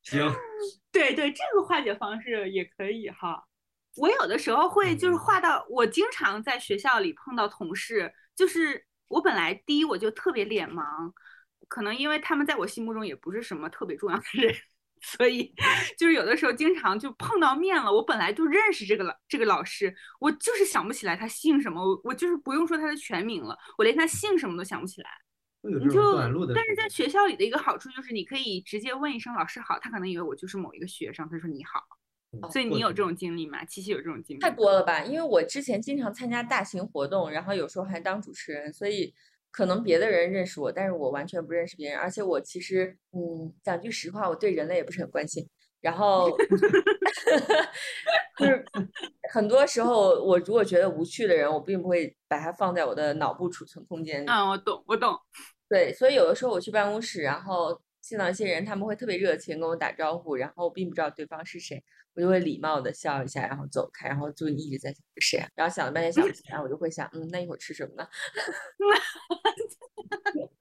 [0.01, 0.25] 行，
[0.91, 3.45] 对对，这个化解方式也可以哈。
[3.95, 11.11] 我有的时候会就是嗯画到，我经常在学校里碰到同事，就是我本来第一我就特别脸盲，
[11.67, 14.55] 可能因为他们在我心目中也不是什么特别重要的人，
[15.01, 15.53] 所以
[15.97, 17.91] 就是有的时候经常就碰到面了。
[17.91, 25.09] 我本来就认识这个老这个老师，我就是想不起来他姓什么，我我就是不用说他的全名了，我连他姓什么都想不起来。
[25.61, 26.17] 你就。
[26.53, 31.79] 但是在学校里的一个好处就是，你可以直接问一声老师好，他可能以为我就是某一个学生，他说你好。
[32.31, 33.65] 嗯所以你有这种经历吗？
[33.65, 34.51] 七七有这种经历太？
[34.51, 35.03] 多了吧？
[35.03, 39.11] 因为我之前经常参加大型活动，然后有时候还当主持人，所以
[39.49, 41.97] 可能别的人认识我，但是我完全不认识别人。
[41.97, 45.49] 而且我其实，嗯，讲句实话，我对人类也不是很关心。
[45.81, 46.35] 然后
[48.37, 48.65] 就是
[49.31, 54.25] 很多时候，我如果觉得无趣的人，我并不会把它放在我的脑部储存空间里。
[54.29, 55.17] 嗯，我懂，我懂。
[55.69, 61.83] 对，所以有的时候我去办公室，然后见到一些人，他们会特别热情跟我打招呼，然后我并不知道对方是谁，
[62.15, 68.07] 我就会礼貌的笑一下，然后走开，然后就一直在想是谁啊，然后想了半天想不起来，我就会想，嗯，那一会儿吃什么呢？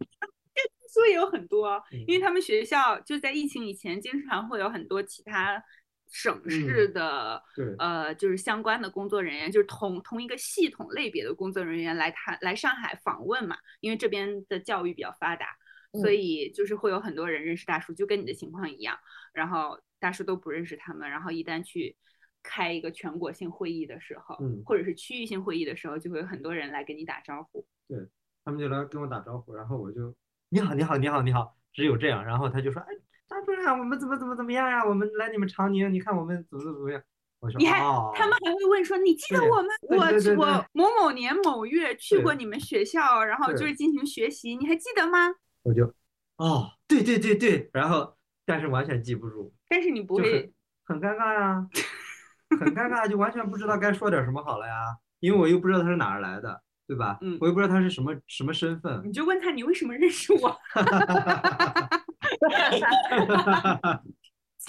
[0.89, 5.63] 所以有很多，因为嗯他们学校就在疫情以前，经常会有很多其他
[6.09, 15.47] 省市的、对，呃，就是相关的工作人员，就是同同一个系统类别的工作人员来谈来上海访问嘛，因为这边的教育比较发达，
[15.93, 18.99] 所嗯以就是会有很多人认识大叔，就跟你的情况一样，
[19.33, 21.97] 然后大叔都不认识他们，然后一旦去。
[22.41, 27.67] 开一个全国性会议的时候，嗯或者是区域性会议的时候，就会有很多人来跟你打招呼。
[27.89, 27.99] 对
[28.45, 30.15] 他们就来跟我打招呼，然后我就
[30.51, 32.89] 你好，你好，你好，你好，只有这样，然后他就说，哎，
[33.29, 34.85] 张主任，我们怎么怎么怎么样呀？
[34.85, 37.03] 我们来你们长宁，你看我们怎么怎么样？
[37.41, 45.19] 我说你还哦，他们还会问说：“你记得我们我对我某某年某月去过你们学校，然后就是进行学习，你还记得吗
[45.63, 45.95] 我就
[46.37, 50.53] 哦，对对对对，然后但是完全记不住，？”但是你不会
[50.85, 51.69] 很，尴尬呀，
[52.59, 57.19] 很尴尬，就完全不知道该说点什么好了呀，因为我又不知道他是哪儿来的，对吧？
[57.21, 59.03] 嗯我也不知道他是什么什么身份。
[59.05, 60.59] 你就问他你为什么认识我？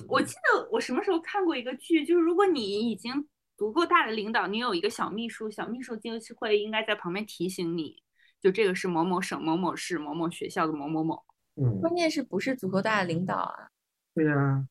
[0.08, 8.04] 我记得我什么时候看过一个剧，就是如果你已经足够大的领导，你有一个小秘书，小秘书就会应该在旁边提醒你，
[8.42, 11.24] 就这个是某某省某某市某某学校的某某某。
[11.56, 13.70] 嗯，关键是不是足够大的领导啊？
[14.14, 14.66] 对呀，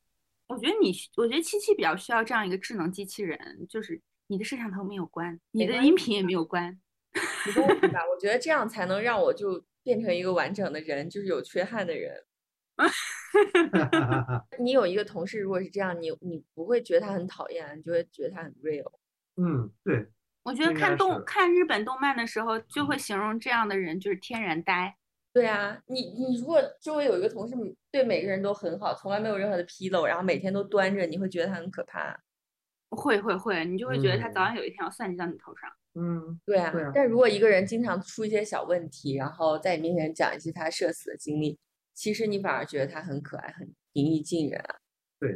[0.47, 6.79] 我觉得你需，我觉得七七比较需要这样一个智能机器人，就是你的摄像头没有关，你的音频也没有关。
[7.45, 12.23] 你跟我比吧，我觉得这样才能让我就变成一个完整的人，就是有缺憾的人。
[14.57, 18.91] 你有一个同事，如果是这样，你你不会觉得他很讨厌，你就会觉得他很 real。
[19.35, 20.07] 嗯，对，
[20.43, 24.95] 我觉得看动看日本动漫的时候，就会形容这样的人就是天然呆。
[25.33, 27.53] 对啊，你你如果周围有一个同事
[27.91, 32.17] 对每个人都很好，从来没有任何的纰漏，然后每天都端着，你会觉得他很可怕。
[32.89, 35.69] 会会会，你就会觉得他早嗯晚有一天要算计到你头上。
[35.95, 41.57] 嗯，对啊，对啊但如果一个人经常出一些小问题，然后在你面前讲一些他社死的经历，
[41.93, 44.75] 其实你反而觉得他很可爱，很平易近人啊。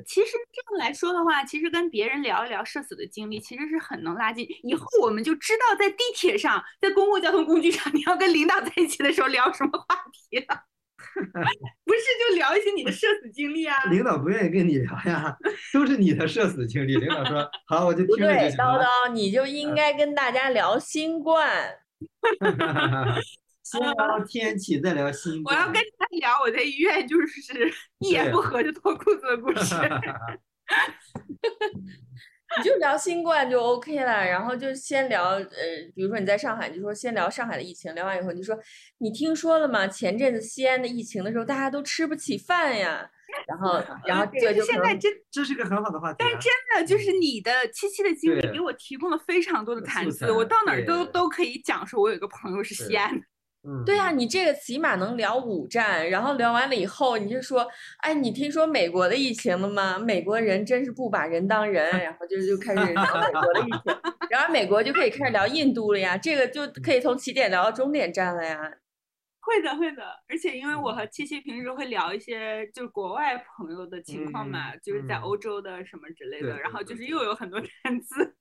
[0.05, 4.47] 其实这样来说的话，其实跟别人聊一聊社死的经历，其实是很能拉近。
[4.63, 9.97] 以后我们就知道在地铁上，在公共交通工具上，你要跟领导在一起的时候聊什么话
[10.29, 10.63] 题了。
[11.85, 13.75] 不是就聊一些你的社死经历啊？
[13.91, 15.37] 领导不愿意跟你聊呀，
[15.73, 16.95] 都是你的社死经历。
[16.95, 18.63] 领导说好，我就对，听着就行了。
[18.63, 21.77] 叨叨，你就应该跟大家聊新冠。
[23.63, 25.55] 先 聊天气，再聊新冠。
[25.55, 29.75] 我要跟他聊我在医院就是一言不合就脱裤子的故事。
[32.57, 35.43] 你就聊新冠就 OK 了，然后就先聊，呃，
[35.95, 38.57] 比如说你在上海，就说先聊上海的疫情，聊完以后你就说
[38.99, 39.87] 你听说了吗？
[39.87, 43.09] 前阵子西安的疫情的时候，大家都吃不起饭呀，
[43.47, 46.29] 然后然后这就现在真这是个很好的话题啊。
[46.39, 53.25] 真的就是你的七七的经历给我提供了非常多的谈资，我到哪儿都都可以讲说，我有一个朋友是西安的。
[53.65, 57.65] 嗯，对啊，你这个起码能聊五站，然后聊完了以后，你就说，
[57.99, 59.97] 哎，你听说美国的疫情了吗？
[59.97, 68.59] 美国人真是不把人当人，然后就就开始聊美国的疫情，然后美国就可以开始聊印度了呀，这个就可以从起点聊到终点站了呀。
[69.39, 78.35] 会的，会的，而且因为我嗯和七七平时会聊一些就是国外朋友的情况嘛，嗯就是在嗯欧洲的什么之类的，然后就是又有很多谈资。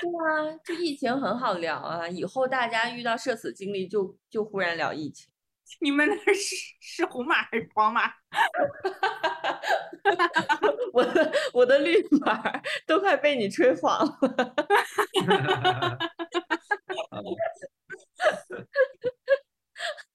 [0.00, 5.28] 对啊，这疫情很好聊啊，以后大家遇到社死经历就就忽然聊疫情。
[5.80, 8.02] 你们那是是红马还是黄马？
[10.92, 12.40] 我的我的绿码
[12.86, 14.16] 都快被你吹黄了。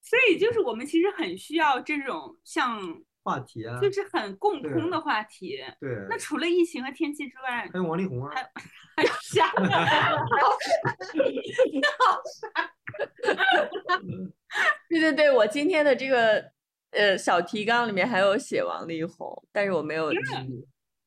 [0.01, 2.79] 所以就是我们其实很需要这种像
[3.23, 5.59] 话题啊，就是很共通的话题。
[5.79, 5.89] 对。
[6.09, 8.33] 那除了疫情和天气之外，还有王力宏啊，
[8.95, 9.51] 还有啥？
[14.89, 16.43] 对对对，我今天的这个
[16.91, 20.19] 呃小提纲里面还有写王力宏，但是我没有记。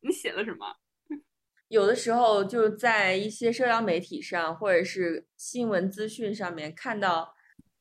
[0.01, 0.77] 你写了什么？
[1.69, 7.35] 有的时候就在一些社交媒体上或者是新闻资讯上面看到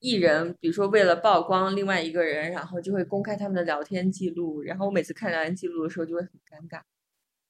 [0.04, 6.82] 艺人，比如说为了曝光另外一个人，然后就会公开他们的聊天记录，然后我每次看聊天记录的时候就会很尴尬。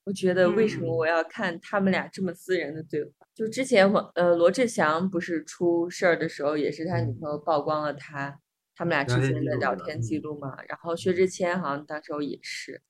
[0.05, 3.11] 我觉得为什么嗯我要看他们俩这么私人的对话？
[3.33, 8.39] 就之前我呃罗志祥不是出事儿的时候，也是他女嗯朋友曝光了他
[8.75, 12.83] 他们俩之聊天前的聊天记录嘛，然后薛之谦好像当时候也是。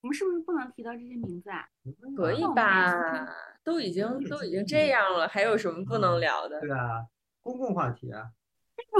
[0.00, 1.68] 我们是不是不能提到这些名字啊？
[2.16, 3.28] 可以吧？
[3.62, 6.58] 都已经都已经这样了，还有什么不能聊的？
[6.60, 7.06] 对啊，
[7.40, 8.30] 公共话题啊，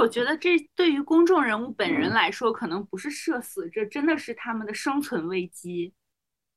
[0.00, 5.94] 我觉得这对于公众人物本人来说，可能不是社死，这真的是他们的生存危机。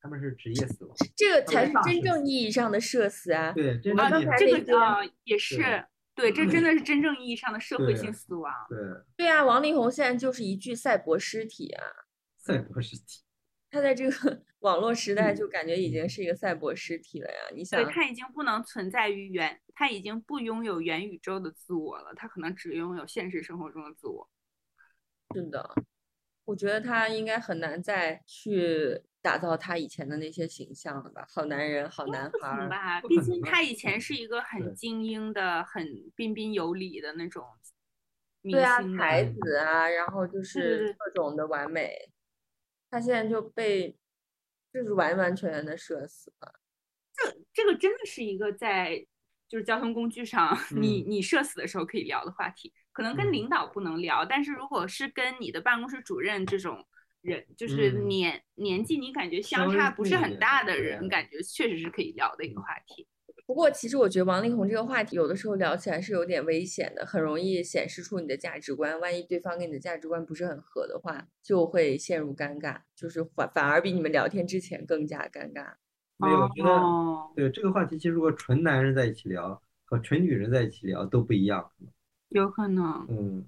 [0.01, 0.95] 他们是职业死亡。
[1.15, 3.51] 这个才是真正意义上的社死啊！
[3.51, 5.57] 对，真啊，正意义这个啊也是
[6.13, 8.53] 对对，这真的是真正意义上的社会性死亡。
[8.69, 8.77] 对
[9.17, 11.83] 对啊，王力宏现在就是一具赛博尸体啊！
[12.37, 13.24] 赛博尸体。
[13.75, 17.39] 他在这个 网络时代嗯就感觉已经是一个赛博尸体了呀！
[17.53, 24.29] 你想对，，他已经不能存在于元，他已经不拥有元宇宙的自我了，他可能只拥有现实生活中的自我。
[25.33, 25.75] 是的，
[26.45, 31.27] 我觉得他应该很难再去打造他以前的那些形象了吧？
[31.29, 32.69] 好男人，好男不孩儿。
[32.69, 33.01] 吧？
[33.01, 37.45] 毕竟他以前是一个很精英的、很彬彬有礼的那种
[38.41, 42.09] 明对啊，才子啊，然后就是各种的完美，
[42.95, 43.93] 他现在就被
[44.71, 46.53] 就是完完全全的社死了。
[47.13, 49.05] 这这个真的是一个在
[49.49, 56.87] 就是交通工具上， 你嗯你社死的时候可以聊的话题，可能跟嗯领导不能聊，但是如果是跟你的办公室主任这种
[57.19, 63.05] 人，就是嗯年年纪你感觉相差不是很大的人，感觉确实是可以聊的一个话题。
[63.47, 68.99] 不过，其实我觉得王力宏这个话题有的时候聊起来是有点危险的，很容易显示出你的价值观。
[68.99, 75.73] 万一对方跟你的价值观不是很合的话，就会陷入尴尬，就是反反而比你们聊天之前更加尴尬。
[76.17, 81.71] 没有，我觉得哦，对这个话题，其实如果纯男人在一起聊和纯女人在一起聊都不一样。
[82.29, 83.05] 有可能。
[83.09, 83.45] 嗯，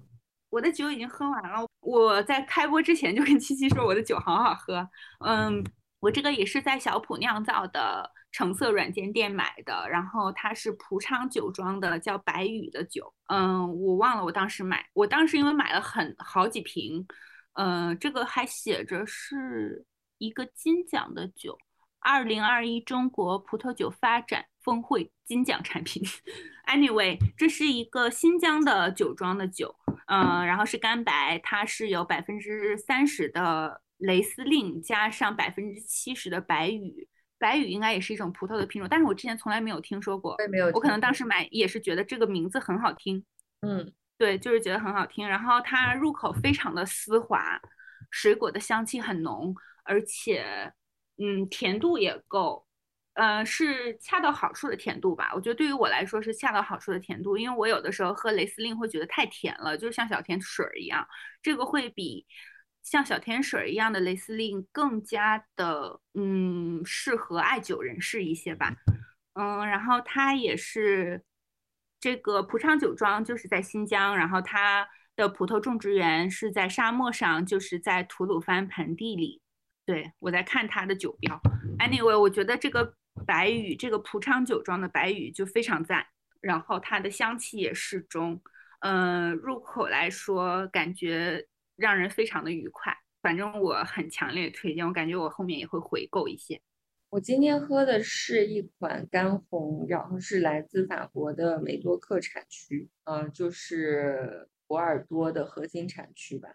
[0.50, 4.88] 我的酒已经喝完了，我在开播之前就跟七七说我的酒好好喝。
[5.26, 5.64] 嗯，
[5.98, 13.12] 我这个也是在小普酿造的橙色软件店买的，然后它是蒲昌酒庄的，叫白羽的酒。
[13.28, 17.06] 嗯，我忘了我当时买，我当时因为买了很好几瓶，
[17.54, 19.84] 嗯，这个还写着是
[20.18, 21.58] 一个金奖的酒。
[22.00, 26.02] 二零二一中国葡萄酒发展峰会金奖产品。
[26.66, 29.74] Anyway，这是一个新疆的酒庄的酒，
[30.06, 37.07] 嗯、然后是干白，它是有百分之三十的雷司令加上百分之七十的白羽。
[37.38, 40.42] 白羽应该也是一种葡萄的品种，但是我之前从来没有听说过我。
[40.42, 43.24] 也没有，我可能当时买也是觉得这个名字很好听，
[43.60, 45.26] 嗯，对，就是觉得很好听。
[45.26, 47.60] 然后它入口非常的丝滑，
[48.10, 50.72] 水果的香气很浓，而且
[51.18, 52.66] 嗯甜度也够，
[53.14, 55.32] 呃是恰到好处的甜度吧。
[55.34, 61.06] 我觉得对于我来说是恰到好处的甜度，因为我有的时候喝雷司令会觉得太甜了，就是像小甜水儿一样，
[61.40, 62.26] 这个会比。
[62.90, 68.74] 像小甜水儿一样的雷司令更加的嗯适合爱酒人士一些吧，
[69.34, 71.22] 嗯，然后它也是
[72.00, 79.42] 这个蒲昌酒庄就是在新疆，然后它的葡萄种植园是在沙漠上，就是在吐鲁番盆地里。
[79.84, 81.38] 对我在看它的酒标
[81.78, 82.94] ，anyway，我觉得这个
[83.26, 86.06] 白羽，这个蒲昌酒庄的白羽就非常赞，
[86.40, 88.40] 然后它的香气也适中，
[88.80, 91.46] 嗯、入口来说感觉
[91.78, 92.94] 让人非常的愉快。
[93.22, 96.60] 反正我很强烈推荐，我感觉我后面也会回购一些。
[97.10, 106.50] 我今天喝的是一款干红，然后是来自法国的梅多克产区，嗯、就是博尔多的核心产区吧。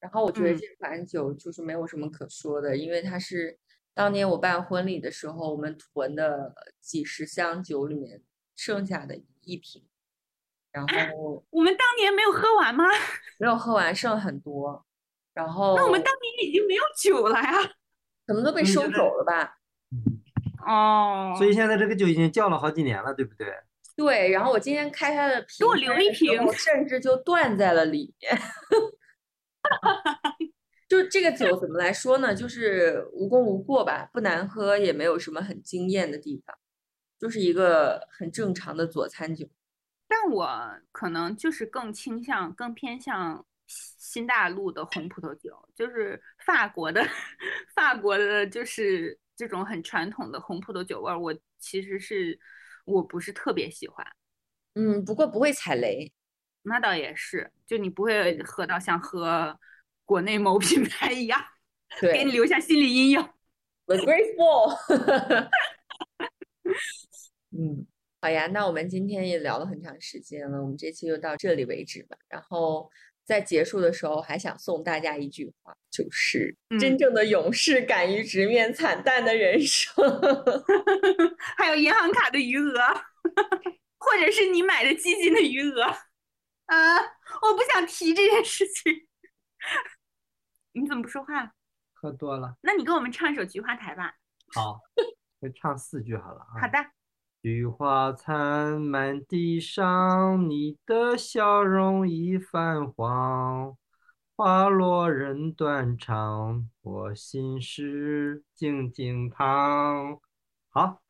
[0.00, 3.58] 然后我觉得嗯这款酒就是没有什么可说的，因为它是
[3.92, 8.22] 当年我办婚礼的时候我们囤的几十箱酒里面
[8.56, 9.84] 剩下的一瓶，
[10.72, 12.84] 然后我们当年没有喝完吗？
[13.38, 14.84] 没有喝完，剩很多，
[15.34, 17.58] 然后那我们当年已经没有酒了呀。
[18.26, 19.56] 可能都被收走了吧。
[20.64, 23.48] 哦所以现在这个酒已经叫了好几年了，对不对？
[23.96, 28.38] 对，然后我今天开它的瓶给我留一瓶甚至就断在了里面。
[30.88, 32.32] 就这个酒怎么来说呢？
[32.34, 36.56] 就是无功无过吧，不难喝，也没有什么很惊艳的地方，
[37.18, 39.46] 就是一个很正常的佐餐酒。
[40.10, 40.50] 但我
[40.90, 47.00] 可能就是更倾向、更偏向新新大陆的红葡萄酒，就是法国的
[47.76, 52.36] 法国的，就是这种很传统的红葡萄酒味儿，我其实是
[52.84, 54.04] 我不是特别喜欢。
[54.74, 56.12] 嗯，不过不会踩雷。
[56.62, 59.58] 那倒也是，就你不会喝到像喝
[60.04, 61.40] 国内某品牌一样，
[62.00, 63.22] 给你留下心理阴影。
[63.86, 64.76] ，The Great Wall。
[67.52, 67.86] 嗯，
[68.22, 72.16] 好呀，那我们今天也聊了很长时间了，我们这期就到这里为止吧。
[72.28, 72.90] 然后
[73.24, 79.94] 在结束的时候，还想送大家一句话，就是真嗯正的勇士敢于直面惨淡的人生。
[81.56, 82.78] 还有银行卡的余额，
[83.98, 85.82] 或者是你买的基金的余额。
[86.66, 89.08] 啊，我不想提这件事情。
[90.72, 91.54] 你怎么不说话？
[91.94, 92.56] 喝多了。
[92.60, 94.14] 那你给我们唱一首《菊花台》吧。
[94.54, 94.80] 好，
[95.40, 96.60] 就唱四句好了啊。
[96.60, 96.78] 好的，
[97.42, 103.76] 菊花残满地上，你的笑容已泛黄。
[104.36, 110.18] 花落人断肠，我心事静静躺。
[110.68, 111.00] 好，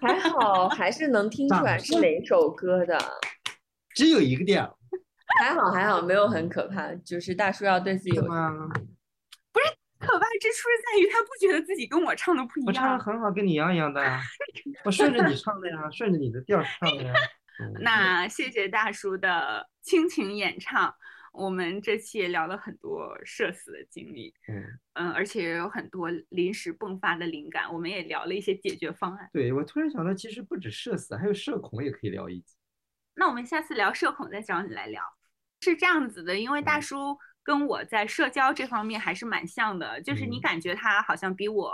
[0.00, 2.98] 还好，还是能听出来是哪首歌的。
[3.94, 4.76] 只有一个调，
[5.40, 8.18] 还好还好，没有很可怕，就是大叔要对自己
[10.38, 13.04] 之处是在于他不觉得自己跟我唱的不一样我唱的。
[13.04, 14.20] 很好，跟你一样一样的呀。
[14.84, 17.12] 我顺着你唱的呀，顺着你的调唱的呀。
[17.60, 20.94] 嗯那谢谢大叔的倾情演唱。
[21.32, 29.28] 我们这期也聊了很多社死的经历，嗯，嗯，而且有很多临时迸发的灵感，我们也聊了一些解决方案。
[29.32, 32.56] 对我突然想到，其实不止社死，还有社恐也可以聊一集。
[33.14, 35.02] 那我们下次聊社恐再找你来聊。
[35.60, 37.18] 是这样子的，因为大嗯叔
[37.48, 41.72] 跟我在社交这方面还是蛮像的，就是你嗯感觉他好像比我，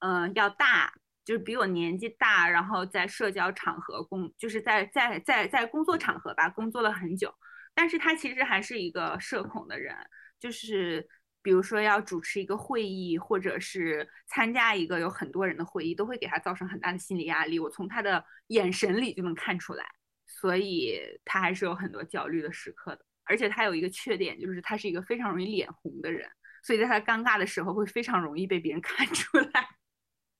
[0.00, 0.92] 嗯、要大，
[1.24, 7.34] 就是比我年纪大，然后在社交场合工，就是在在在在工作场合吧，工作了很久，
[7.74, 9.96] 但是他其实还是一个社恐的人，
[10.38, 11.08] 就是。
[11.42, 17.58] 比如说要主持一个会议，或者是参加一个有很多人的会议，都会给他造成很大的心理压力。
[17.58, 19.86] 我从他的眼神里就能看出来。
[20.26, 23.04] 所以他还是有很多焦虑的时刻的。
[23.30, 26.28] 而且他有一个缺点，就是他是一个非常容易脸红的人，
[26.64, 29.68] 所以在他尴尬的时候会非常容易被别人 看出来。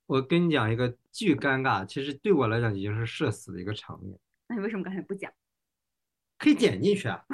[0.07, 4.19] 我跟你讲一个巨尴尬，其实对我来讲已经是社死的一个场面，
[4.49, 5.33] 那你为什么刚才不讲？
[6.37, 7.25] 可以剪进去啊。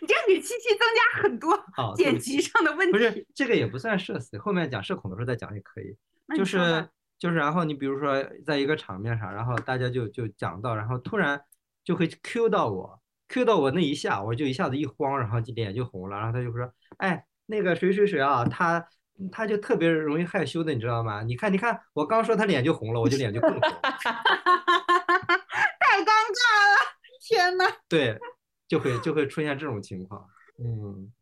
[0.00, 1.64] 你这样给七七增加很多
[1.96, 2.92] 剪辑上的问题。
[2.92, 5.96] 不是这个也不算社死，后面讲社恐的时候再讲也可以。
[6.36, 6.88] 就是
[7.18, 11.44] 就是，然后你比如说在一个场面上，然后大家就就讲到，然后突然
[11.82, 12.99] 就会 Q 到我
[13.30, 18.84] ，Q 到我那一下，我就一下子一慌，然后就脸就红了，然后他就说，哎，那个谁谁谁啊，他
[19.30, 21.22] 他就特别容易害羞的，你知道吗？
[21.22, 23.60] 你看你看，我刚说他脸就红了，我就脸就更红。
[25.78, 26.76] 太尴尬了，
[27.20, 28.18] 天呐，对，
[28.66, 30.26] 就会就会出现这种情况。
[30.58, 31.12] 嗯，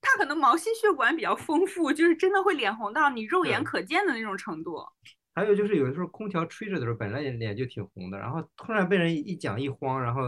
[0.00, 4.78] 他可能毛细血管比较丰富，就是真的会脸红到你肉眼可见的那种程度。
[5.34, 10.22] 还有就是有的时候空调吹着的时候，本来脸就挺红的，然后突然被人一讲一慌，然后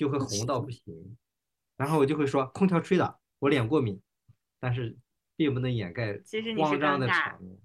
[0.00, 1.18] 就会红到不行。
[1.76, 4.00] 然后我就会说空调吹的，我脸过敏，
[4.58, 4.96] 但是
[5.36, 7.06] 并不能掩盖其实你是慌张的。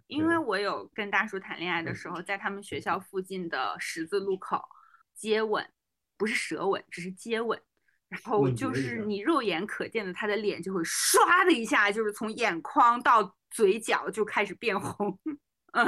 [0.07, 4.61] 因为我有跟大叔谈恋爱的嗯时候，在他们学校附近的十字路口
[5.13, 5.65] 接吻，
[6.17, 7.57] 不是舌吻，只是接吻。
[8.09, 15.17] 然后就是你肉眼可见的，他的脸就会唰的一下，就是从眼眶到嘴角就开始变红。
[15.71, 15.85] 嗯，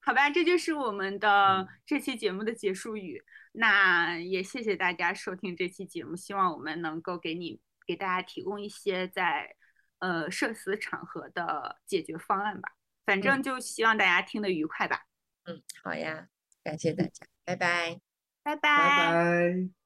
[0.00, 3.22] 好吧，这就是我们的嗯这期节目的结束语。
[3.52, 9.54] 那也谢谢大家收听这期节目，希望我们能够给你给大家提供一些在
[9.98, 12.72] 呃社死场合的解决方案吧。
[13.04, 15.04] 反正就希望大家听得愉快吧，
[15.44, 16.28] 嗯，好呀，
[16.62, 18.00] 感谢大家，拜拜。
[18.44, 19.81] 拜拜拜。